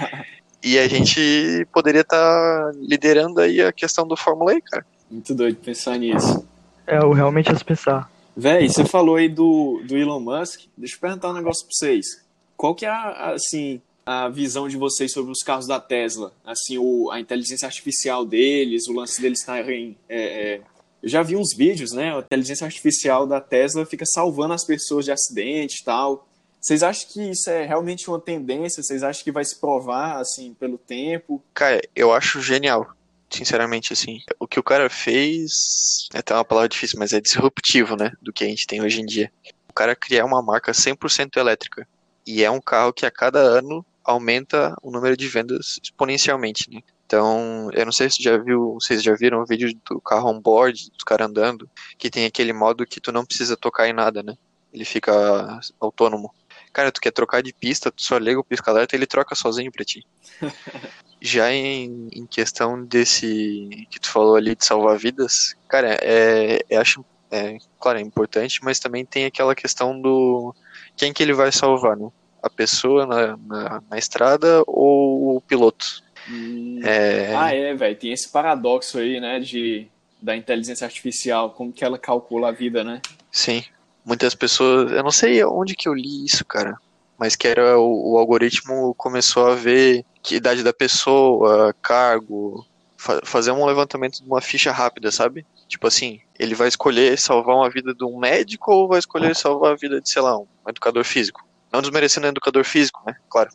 e 0.62 0.78
a 0.78 0.86
gente 0.86 1.66
poderia 1.72 2.02
estar 2.02 2.16
tá 2.16 2.72
liderando 2.76 3.40
aí 3.40 3.60
a 3.62 3.72
questão 3.72 4.06
do 4.06 4.16
Fórmula 4.16 4.54
E, 4.54 4.60
cara. 4.60 4.84
Muito 5.10 5.34
doido 5.34 5.56
pensar 5.56 5.98
nisso. 5.98 6.46
É, 6.86 6.98
eu 6.98 7.12
realmente 7.12 7.50
é 7.50 7.54
pensar. 7.54 8.10
Véi, 8.36 8.68
você 8.68 8.84
falou 8.84 9.16
aí 9.16 9.28
do, 9.28 9.82
do 9.86 9.96
Elon 9.96 10.20
Musk. 10.20 10.62
Deixa 10.76 10.96
eu 10.96 11.00
perguntar 11.00 11.30
um 11.30 11.34
negócio 11.34 11.66
pra 11.66 11.74
vocês. 11.74 12.22
Qual 12.56 12.74
que 12.74 12.86
é, 12.86 12.88
a, 12.88 13.32
assim, 13.32 13.80
a 14.04 14.28
visão 14.28 14.68
de 14.68 14.76
vocês 14.76 15.12
sobre 15.12 15.32
os 15.32 15.42
carros 15.42 15.66
da 15.66 15.80
Tesla? 15.80 16.32
Assim, 16.44 16.78
o, 16.78 17.10
a 17.10 17.20
inteligência 17.20 17.66
artificial 17.66 18.24
deles, 18.24 18.86
o 18.88 18.92
lance 18.92 19.20
deles 19.20 19.40
estarem... 19.40 19.96
É, 20.08 20.54
é... 20.54 20.60
Eu 21.02 21.08
já 21.08 21.22
vi 21.22 21.36
uns 21.36 21.52
vídeos, 21.56 21.90
né? 21.92 22.14
A 22.14 22.20
inteligência 22.20 22.64
artificial 22.64 23.26
da 23.26 23.40
Tesla 23.40 23.84
fica 23.84 24.06
salvando 24.06 24.54
as 24.54 24.64
pessoas 24.64 25.04
de 25.04 25.10
acidente 25.10 25.80
e 25.80 25.84
tal. 25.84 26.28
Vocês 26.60 26.84
acham 26.84 27.08
que 27.10 27.30
isso 27.30 27.50
é 27.50 27.66
realmente 27.66 28.08
uma 28.08 28.20
tendência? 28.20 28.80
Vocês 28.80 29.02
acham 29.02 29.24
que 29.24 29.32
vai 29.32 29.44
se 29.44 29.58
provar, 29.58 30.20
assim, 30.20 30.54
pelo 30.54 30.78
tempo? 30.78 31.42
Cara, 31.52 31.82
eu 31.96 32.12
acho 32.12 32.40
genial 32.40 32.94
sinceramente, 33.36 33.92
assim. 33.92 34.20
O 34.38 34.46
que 34.46 34.60
o 34.60 34.62
cara 34.62 34.88
fez, 34.90 36.08
é 36.12 36.18
até 36.18 36.34
uma 36.34 36.44
palavra 36.44 36.68
difícil, 36.68 36.98
mas 36.98 37.12
é 37.12 37.20
disruptivo, 37.20 37.96
né, 37.96 38.12
do 38.20 38.32
que 38.32 38.44
a 38.44 38.46
gente 38.46 38.66
tem 38.66 38.82
hoje 38.82 39.00
em 39.00 39.06
dia. 39.06 39.32
O 39.68 39.72
cara 39.72 39.96
criar 39.96 40.24
uma 40.24 40.42
marca 40.42 40.72
100% 40.72 41.36
elétrica. 41.36 41.88
E 42.26 42.44
é 42.44 42.50
um 42.50 42.60
carro 42.60 42.92
que 42.92 43.06
a 43.06 43.10
cada 43.10 43.40
ano 43.40 43.84
aumenta 44.04 44.74
o 44.82 44.90
número 44.90 45.16
de 45.16 45.28
vendas 45.28 45.78
exponencialmente, 45.82 46.70
né? 46.70 46.80
Então, 47.06 47.68
eu 47.74 47.84
não 47.84 47.92
sei 47.92 48.08
se 48.08 48.22
já 48.22 48.38
viu, 48.38 48.74
vocês 48.80 49.02
já 49.02 49.14
viram 49.14 49.42
o 49.42 49.46
vídeo 49.46 49.70
do 49.86 50.00
carro 50.00 50.30
on 50.30 50.40
board, 50.40 50.90
dos 50.90 51.04
caras 51.04 51.28
andando, 51.28 51.68
que 51.98 52.08
tem 52.08 52.24
aquele 52.24 52.54
modo 52.54 52.86
que 52.86 53.00
tu 53.00 53.12
não 53.12 53.24
precisa 53.24 53.54
tocar 53.54 53.86
em 53.86 53.92
nada, 53.92 54.22
né? 54.22 54.34
Ele 54.72 54.84
fica 54.84 55.60
autônomo. 55.78 56.32
Cara, 56.72 56.90
tu 56.90 57.02
quer 57.02 57.10
trocar 57.10 57.42
de 57.42 57.52
pista, 57.52 57.92
tu 57.92 58.02
só 58.02 58.16
liga 58.16 58.40
o 58.40 58.44
pisca-alerta 58.44 58.96
e 58.96 58.98
ele 58.98 59.06
troca 59.06 59.34
sozinho 59.34 59.70
pra 59.70 59.84
ti. 59.84 60.06
Já 61.20 61.52
em, 61.52 62.08
em, 62.12 62.26
questão 62.26 62.82
desse 62.82 63.86
que 63.90 64.00
tu 64.00 64.10
falou 64.10 64.34
ali 64.34 64.56
de 64.56 64.64
salvar 64.64 64.98
vidas, 64.98 65.54
cara, 65.68 65.98
é, 66.00 66.60
é 66.68 66.76
acho, 66.78 67.04
é, 67.30 67.58
claro, 67.78 67.98
é 67.98 68.02
importante, 68.02 68.58
mas 68.62 68.80
também 68.80 69.04
tem 69.04 69.26
aquela 69.26 69.54
questão 69.54 70.00
do 70.00 70.54
quem 70.96 71.12
que 71.12 71.22
ele 71.22 71.34
vai 71.34 71.52
salvar, 71.52 71.96
né? 71.96 72.10
A 72.42 72.50
pessoa 72.50 73.06
na, 73.06 73.36
na, 73.36 73.82
na 73.90 73.98
estrada 73.98 74.62
ou 74.66 75.36
o 75.36 75.40
piloto? 75.40 76.02
Hum, 76.28 76.80
é... 76.82 77.34
Ah, 77.34 77.54
é, 77.54 77.74
velho, 77.74 77.96
tem 77.96 78.12
esse 78.12 78.28
paradoxo 78.28 78.98
aí, 78.98 79.20
né, 79.20 79.38
de 79.40 79.88
da 80.20 80.36
inteligência 80.36 80.84
artificial, 80.84 81.50
como 81.50 81.72
que 81.72 81.84
ela 81.84 81.98
calcula 81.98 82.48
a 82.48 82.52
vida, 82.52 82.84
né? 82.84 83.02
Sim. 83.30 83.64
Muitas 84.04 84.34
pessoas, 84.34 84.92
eu 84.92 85.02
não 85.02 85.10
sei 85.10 85.44
onde 85.44 85.74
que 85.74 85.88
eu 85.88 85.94
li 85.94 86.24
isso, 86.24 86.44
cara, 86.44 86.76
mas 87.18 87.34
que 87.34 87.48
era 87.48 87.78
o, 87.78 88.12
o 88.12 88.18
algoritmo 88.18 88.94
começou 88.94 89.46
a 89.46 89.54
ver 89.54 90.04
que 90.22 90.36
idade 90.36 90.62
da 90.62 90.72
pessoa, 90.72 91.74
cargo, 91.82 92.64
fa 92.96 93.20
fazer 93.24 93.50
um 93.50 93.66
levantamento 93.66 94.22
de 94.22 94.26
uma 94.28 94.40
ficha 94.40 94.70
rápida, 94.70 95.10
sabe? 95.10 95.44
Tipo 95.68 95.86
assim, 95.86 96.20
ele 96.38 96.54
vai 96.54 96.68
escolher 96.68 97.18
salvar 97.18 97.56
uma 97.56 97.70
vida 97.70 97.94
de 97.94 98.04
um 98.04 98.18
médico 98.18 98.72
ou 98.72 98.88
vai 98.88 98.98
escolher 98.98 99.34
salvar 99.34 99.72
a 99.72 99.76
vida 99.76 100.00
de, 100.00 100.08
sei 100.08 100.22
lá, 100.22 100.38
um 100.38 100.46
educador 100.68 101.04
físico? 101.04 101.44
Não 101.72 101.80
desmerecendo 101.80 102.26
o 102.26 102.30
educador 102.30 102.64
físico, 102.64 103.02
né? 103.06 103.16
Claro. 103.28 103.50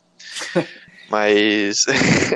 Mas. 1.10 1.86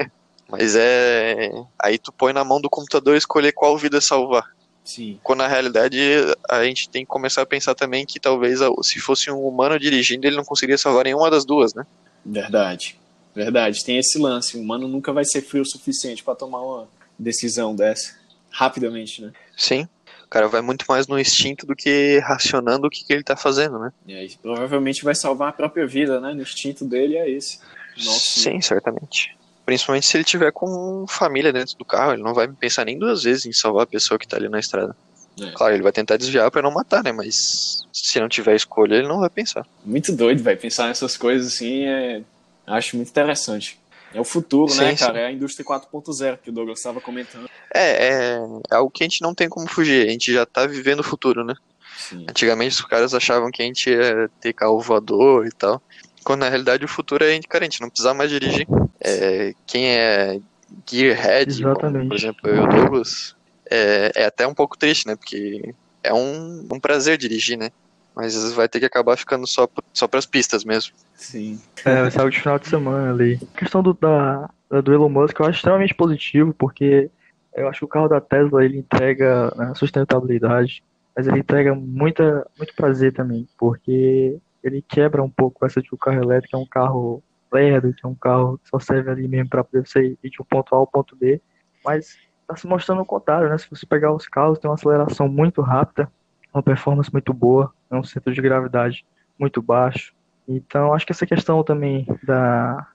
mas 0.48 0.74
é. 0.74 1.50
Aí 1.78 1.98
tu 1.98 2.10
põe 2.10 2.32
na 2.32 2.42
mão 2.42 2.58
do 2.58 2.70
computador 2.70 3.16
escolher 3.16 3.52
qual 3.52 3.76
vida 3.76 4.00
salvar. 4.00 4.50
Sim. 4.82 5.20
Quando 5.22 5.40
na 5.40 5.46
realidade 5.46 6.00
a 6.48 6.64
gente 6.64 6.88
tem 6.88 7.04
que 7.04 7.10
começar 7.10 7.42
a 7.42 7.46
pensar 7.46 7.74
também 7.74 8.06
que 8.06 8.18
talvez 8.18 8.60
se 8.82 8.98
fosse 8.98 9.30
um 9.30 9.46
humano 9.46 9.78
dirigindo, 9.78 10.26
ele 10.26 10.36
não 10.36 10.44
conseguiria 10.44 10.78
salvar 10.78 11.04
nenhuma 11.04 11.30
das 11.30 11.44
duas, 11.44 11.74
né? 11.74 11.86
Verdade. 12.24 12.98
Verdade. 13.34 13.84
Tem 13.84 13.98
esse 13.98 14.18
lance. 14.18 14.56
O 14.56 14.60
humano 14.60 14.88
nunca 14.88 15.12
vai 15.12 15.24
ser 15.24 15.42
frio 15.42 15.62
o 15.62 15.66
suficiente 15.66 16.24
para 16.24 16.34
tomar 16.34 16.62
uma 16.62 16.88
decisão 17.18 17.76
dessa 17.76 18.14
rapidamente, 18.50 19.22
né? 19.22 19.32
Sim. 19.56 19.88
O 20.32 20.38
cara 20.40 20.48
vai 20.48 20.62
muito 20.62 20.86
mais 20.88 21.06
no 21.06 21.20
instinto 21.20 21.66
do 21.66 21.76
que 21.76 22.18
racionando 22.20 22.86
o 22.86 22.90
que, 22.90 23.04
que 23.04 23.12
ele 23.12 23.22
tá 23.22 23.36
fazendo, 23.36 23.78
né? 23.78 23.92
E 24.06 24.14
aí, 24.14 24.30
provavelmente 24.40 25.04
vai 25.04 25.14
salvar 25.14 25.50
a 25.50 25.52
própria 25.52 25.86
vida, 25.86 26.18
né? 26.22 26.32
No 26.32 26.40
instinto 26.40 26.86
dele 26.86 27.18
é 27.18 27.28
esse. 27.28 27.58
Nossa. 27.98 28.40
Sim, 28.40 28.58
certamente. 28.62 29.36
Principalmente 29.66 30.06
se 30.06 30.16
ele 30.16 30.24
tiver 30.24 30.50
com 30.50 31.04
família 31.06 31.52
dentro 31.52 31.76
do 31.76 31.84
carro, 31.84 32.14
ele 32.14 32.22
não 32.22 32.32
vai 32.32 32.48
pensar 32.48 32.86
nem 32.86 32.98
duas 32.98 33.24
vezes 33.24 33.44
em 33.44 33.52
salvar 33.52 33.82
a 33.82 33.86
pessoa 33.86 34.18
que 34.18 34.26
tá 34.26 34.38
ali 34.38 34.48
na 34.48 34.58
estrada. 34.58 34.96
É. 35.38 35.50
Claro, 35.50 35.74
ele 35.74 35.82
vai 35.82 35.92
tentar 35.92 36.16
desviar 36.16 36.50
para 36.50 36.62
não 36.62 36.70
matar, 36.70 37.04
né? 37.04 37.12
Mas 37.12 37.86
se 37.92 38.18
não 38.18 38.26
tiver 38.26 38.56
escolha, 38.56 38.94
ele 38.94 39.08
não 39.08 39.20
vai 39.20 39.28
pensar. 39.28 39.66
Muito 39.84 40.16
doido, 40.16 40.42
vai 40.42 40.56
pensar 40.56 40.88
nessas 40.88 41.14
coisas 41.14 41.52
assim, 41.52 41.84
é... 41.84 42.22
acho 42.66 42.96
muito 42.96 43.10
interessante. 43.10 43.78
É 44.14 44.20
o 44.20 44.24
futuro, 44.24 44.70
sim, 44.70 44.80
né, 44.80 44.96
cara? 44.96 45.14
Sim. 45.14 45.20
É 45.20 45.26
a 45.26 45.32
indústria 45.32 45.64
4.0 45.64 46.38
que 46.38 46.50
o 46.50 46.52
Douglas 46.52 46.78
estava 46.78 47.00
comentando. 47.00 47.48
É, 47.74 48.08
é, 48.08 48.38
é 48.70 48.74
algo 48.74 48.90
que 48.90 49.02
a 49.02 49.06
gente 49.06 49.22
não 49.22 49.34
tem 49.34 49.48
como 49.48 49.66
fugir. 49.66 50.06
A 50.06 50.10
gente 50.10 50.32
já 50.32 50.44
tá 50.44 50.66
vivendo 50.66 51.00
o 51.00 51.04
futuro, 51.04 51.44
né? 51.44 51.54
Sim. 51.96 52.26
Antigamente 52.28 52.74
os 52.74 52.84
caras 52.84 53.14
achavam 53.14 53.50
que 53.50 53.62
a 53.62 53.64
gente 53.64 53.90
ia 53.90 54.30
ter 54.40 54.52
carro 54.52 54.80
voador 54.80 55.46
e 55.46 55.50
tal. 55.52 55.82
Quando 56.24 56.40
na 56.40 56.48
realidade 56.48 56.84
o 56.84 56.88
futuro 56.88 57.24
é, 57.24 57.38
cara, 57.48 57.64
a 57.64 57.68
gente 57.68 57.80
não 57.80 57.88
precisar 57.88 58.14
mais 58.14 58.30
dirigir. 58.30 58.66
É, 59.00 59.54
quem 59.66 59.86
é 59.86 60.40
gearhead, 60.88 61.62
como, 61.62 62.08
por 62.08 62.16
exemplo, 62.16 62.48
eu 62.48 62.56
e 62.56 62.60
o 62.60 62.66
Douglas, 62.68 63.36
é, 63.70 64.12
é 64.14 64.24
até 64.24 64.46
um 64.46 64.54
pouco 64.54 64.76
triste, 64.78 65.06
né? 65.06 65.16
Porque 65.16 65.74
é 66.02 66.12
um, 66.12 66.66
um 66.70 66.80
prazer 66.80 67.16
dirigir, 67.18 67.58
né? 67.58 67.70
Mas 68.14 68.52
vai 68.52 68.68
ter 68.68 68.80
que 68.80 68.86
acabar 68.86 69.16
ficando 69.16 69.46
só, 69.46 69.68
só 69.92 70.06
pras 70.06 70.26
pistas 70.26 70.64
mesmo. 70.64 70.94
Sim. 71.14 71.60
É, 71.84 72.10
ser 72.10 72.28
de 72.28 72.40
final 72.40 72.58
de 72.58 72.68
semana 72.68 73.10
ali. 73.10 73.40
A 73.54 73.58
questão 73.58 73.82
do, 73.82 73.94
da, 73.94 74.50
do 74.82 74.92
Elon 74.92 75.08
Musk 75.08 75.38
eu 75.38 75.46
acho 75.46 75.56
extremamente 75.56 75.94
positivo, 75.94 76.52
porque 76.52 77.10
eu 77.54 77.68
acho 77.68 77.80
que 77.80 77.84
o 77.84 77.88
carro 77.88 78.08
da 78.08 78.20
Tesla 78.20 78.64
ele 78.64 78.78
entrega 78.78 79.52
né, 79.56 79.72
sustentabilidade, 79.74 80.82
mas 81.16 81.26
ele 81.26 81.40
entrega 81.40 81.74
muita, 81.74 82.46
muito 82.56 82.74
prazer 82.74 83.12
também, 83.12 83.48
porque 83.58 84.38
ele 84.62 84.82
quebra 84.82 85.22
um 85.22 85.30
pouco 85.30 85.64
essa 85.66 85.80
de 85.80 85.88
que 85.88 85.94
o 85.94 85.98
carro 85.98 86.22
elétrico 86.22 86.56
é 86.56 86.60
um 86.60 86.66
carro 86.66 87.22
lerdo, 87.52 87.92
que 87.92 88.06
é 88.06 88.08
um 88.08 88.14
carro 88.14 88.58
que 88.58 88.68
só 88.68 88.78
serve 88.78 89.10
ali 89.10 89.28
mesmo 89.28 89.50
para 89.50 89.64
poder 89.64 89.86
você 89.86 90.16
ir 90.22 90.30
de 90.30 90.40
um 90.40 90.44
ponto 90.44 90.74
A 90.74 90.78
ao 90.78 90.86
ponto 90.86 91.14
B, 91.16 91.40
mas 91.84 92.16
está 92.40 92.56
se 92.56 92.66
mostrando 92.66 93.02
o 93.02 93.06
contrário, 93.06 93.48
né? 93.48 93.58
Se 93.58 93.68
você 93.68 93.84
pegar 93.84 94.12
os 94.12 94.26
carros, 94.26 94.58
tem 94.58 94.70
uma 94.70 94.74
aceleração 94.74 95.28
muito 95.28 95.60
rápida, 95.60 96.10
uma 96.52 96.62
performance 96.62 97.12
muito 97.12 97.32
boa, 97.32 97.72
é 97.90 97.96
um 97.96 98.04
centro 98.04 98.32
de 98.32 98.40
gravidade 98.40 99.04
muito 99.38 99.62
baixo. 99.62 100.12
Então, 100.46 100.92
acho 100.92 101.06
que 101.06 101.12
essa 101.12 101.26
questão 101.26 101.62
também 101.62 102.06
da 102.22 102.86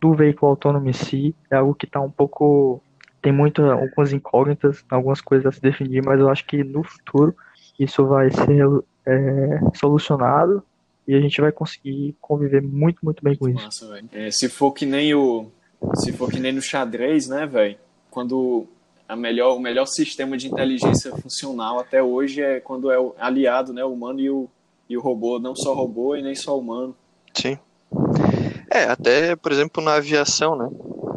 do 0.00 0.12
veículo 0.12 0.50
autônomo 0.50 0.88
em 0.88 0.92
si 0.92 1.34
é 1.50 1.56
algo 1.56 1.74
que 1.74 1.86
está 1.86 1.98
um 1.98 2.10
pouco 2.10 2.82
tem 3.22 3.32
muito 3.32 3.62
algumas 3.62 4.12
incógnitas, 4.12 4.84
algumas 4.90 5.22
coisas 5.22 5.46
a 5.46 5.52
se 5.52 5.62
definir, 5.62 6.04
mas 6.04 6.20
eu 6.20 6.28
acho 6.28 6.44
que 6.44 6.62
no 6.62 6.84
futuro 6.84 7.34
isso 7.80 8.06
vai 8.06 8.30
ser 8.30 8.66
é, 9.06 9.60
solucionado 9.72 10.62
e 11.08 11.14
a 11.14 11.20
gente 11.20 11.40
vai 11.40 11.50
conseguir 11.50 12.14
conviver 12.20 12.60
muito, 12.60 12.98
muito 13.02 13.24
bem 13.24 13.34
com 13.34 13.48
isso. 13.48 13.64
Nossa, 13.64 13.98
é, 14.12 14.30
se 14.30 14.48
for 14.50 14.72
que 14.72 14.84
nem 14.84 15.14
o 15.14 15.50
se 15.94 16.12
for 16.12 16.30
que 16.30 16.38
nem 16.38 16.52
no 16.52 16.60
xadrez, 16.60 17.26
né, 17.28 17.46
velho? 17.46 17.76
Quando 18.10 18.66
a 19.08 19.16
melhor, 19.16 19.56
o 19.56 19.60
melhor 19.60 19.86
sistema 19.86 20.36
de 20.36 20.48
inteligência 20.48 21.10
funcional 21.16 21.78
até 21.78 22.02
hoje 22.02 22.42
é 22.42 22.60
quando 22.60 22.90
é 22.90 22.98
o 22.98 23.14
aliado, 23.18 23.72
né, 23.72 23.84
o 23.84 23.92
humano 23.92 24.20
e 24.20 24.30
o, 24.30 24.48
e 24.88 24.96
o 24.96 25.00
robô, 25.00 25.38
não 25.38 25.54
só 25.54 25.74
robô 25.74 26.16
e 26.16 26.22
nem 26.22 26.34
só 26.34 26.58
humano. 26.58 26.96
Sim. 27.34 27.58
É, 28.70 28.84
até, 28.84 29.36
por 29.36 29.52
exemplo, 29.52 29.82
na 29.82 29.94
aviação, 29.94 30.56
né, 30.56 30.68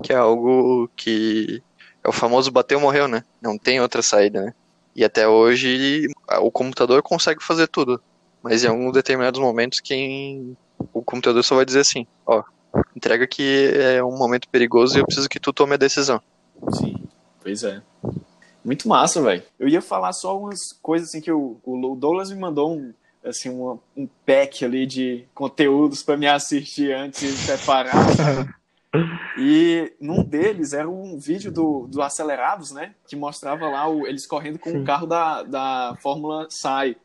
que 0.03 0.11
é 0.11 0.15
algo 0.15 0.89
que 0.95 1.61
é 2.03 2.09
o 2.09 2.13
famoso 2.13 2.51
bateu 2.51 2.79
morreu, 2.79 3.07
né? 3.07 3.23
Não 3.41 3.57
tem 3.57 3.81
outra 3.81 4.01
saída, 4.01 4.41
né? 4.41 4.53
E 4.95 5.03
até 5.03 5.27
hoje 5.27 6.07
o 6.41 6.49
computador 6.49 7.03
consegue 7.03 7.43
fazer 7.43 7.67
tudo. 7.67 8.01
Mas 8.41 8.63
em 8.63 8.67
alguns 8.67 8.93
determinados 8.93 9.39
momentos 9.39 9.79
quem 9.79 10.55
o 10.93 11.01
computador 11.01 11.43
só 11.43 11.55
vai 11.55 11.65
dizer 11.65 11.81
assim, 11.81 12.07
ó, 12.25 12.43
entrega 12.95 13.27
que 13.27 13.71
é 13.75 14.03
um 14.03 14.17
momento 14.17 14.47
perigoso 14.49 14.97
e 14.97 15.01
eu 15.01 15.05
preciso 15.05 15.29
que 15.29 15.39
tu 15.39 15.51
tome 15.51 15.73
a 15.73 15.77
decisão. 15.77 16.21
Sim, 16.73 16.95
pois 17.47 17.63
é. 17.63 17.81
Muito 18.61 18.89
massa, 18.89 19.21
velho. 19.21 19.41
Eu 19.57 19.69
ia 19.69 19.81
falar 19.81 20.11
só 20.11 20.37
umas 20.37 20.73
coisas 20.81 21.07
assim 21.07 21.21
que 21.21 21.31
o, 21.31 21.57
o 21.63 21.95
Douglas 21.95 22.29
me 22.29 22.37
mandou 22.37 22.75
um, 22.75 22.93
assim, 23.23 23.47
uma, 23.47 23.79
um 23.95 24.05
pack 24.25 24.65
ali 24.65 24.85
de 24.85 25.23
conteúdos 25.33 26.03
para 26.03 26.17
me 26.17 26.27
assistir 26.27 26.91
antes 26.91 27.21
de 27.21 27.37
separar. 27.37 27.93
E 29.37 29.93
num 30.01 30.23
deles 30.23 30.73
era 30.73 30.89
um 30.89 31.19
vídeo 31.19 31.51
do, 31.51 31.87
do 31.87 32.01
Acelerados, 32.01 32.71
né? 32.71 32.95
Que 33.07 33.15
mostrava 33.15 33.69
lá 33.69 33.87
o, 33.87 34.07
eles 34.07 34.25
correndo 34.25 34.57
com 34.57 34.71
o 34.71 34.83
carro 34.83 35.05
da, 35.05 35.43
da 35.43 35.95
Fórmula 36.01 36.47
SAI. 36.49 36.95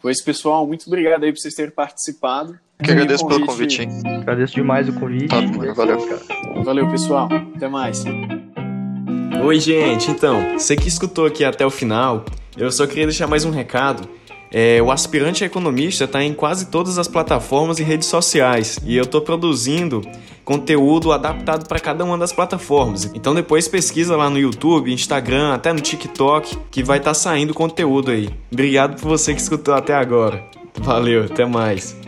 Pois, 0.00 0.22
pessoal, 0.22 0.64
muito 0.64 0.86
obrigado 0.86 1.24
aí 1.24 1.32
por 1.32 1.40
vocês 1.40 1.54
terem 1.54 1.72
participado. 1.72 2.56
Que 2.80 2.92
agradeço 2.92 3.24
convite... 3.24 3.38
pelo 3.38 3.50
convite, 3.50 3.82
hein? 3.82 3.88
Agradeço 4.20 4.54
demais 4.54 4.88
o 4.88 4.92
convite. 4.92 5.28
Tá, 5.28 5.40
valeu. 5.74 6.06
Cara. 6.06 6.62
Valeu, 6.62 6.88
pessoal. 6.88 7.28
Até 7.56 7.68
mais. 7.68 8.04
Oi, 9.42 9.58
gente. 9.58 10.10
Então, 10.10 10.52
você 10.52 10.76
que 10.76 10.86
escutou 10.86 11.26
aqui 11.26 11.44
até 11.44 11.66
o 11.66 11.70
final, 11.70 12.24
eu 12.56 12.70
só 12.70 12.86
queria 12.86 13.06
deixar 13.06 13.26
mais 13.26 13.44
um 13.44 13.50
recado 13.50 14.08
é, 14.52 14.80
o 14.80 14.90
aspirante 14.90 15.42
a 15.42 15.46
economista 15.46 16.04
está 16.04 16.22
em 16.22 16.32
quase 16.32 16.66
todas 16.66 16.98
as 16.98 17.08
plataformas 17.08 17.78
e 17.78 17.82
redes 17.82 18.06
sociais 18.08 18.78
e 18.84 18.96
eu 18.96 19.02
estou 19.02 19.20
produzindo 19.20 20.02
conteúdo 20.46 21.12
adaptado 21.12 21.66
para 21.66 21.80
cada 21.80 22.04
uma 22.04 22.16
das 22.16 22.32
plataformas. 22.32 23.10
Então 23.14 23.34
depois 23.34 23.66
pesquisa 23.66 24.16
lá 24.16 24.30
no 24.30 24.38
YouTube, 24.38 24.92
Instagram, 24.92 25.52
até 25.52 25.72
no 25.72 25.80
TikTok 25.80 26.56
que 26.70 26.82
vai 26.82 26.98
estar 26.98 27.10
tá 27.10 27.14
saindo 27.14 27.52
conteúdo 27.52 28.12
aí. 28.12 28.30
Obrigado 28.50 28.98
por 28.98 29.08
você 29.08 29.34
que 29.34 29.40
escutou 29.40 29.74
até 29.74 29.92
agora. 29.92 30.42
Valeu, 30.80 31.24
até 31.24 31.44
mais. 31.44 32.05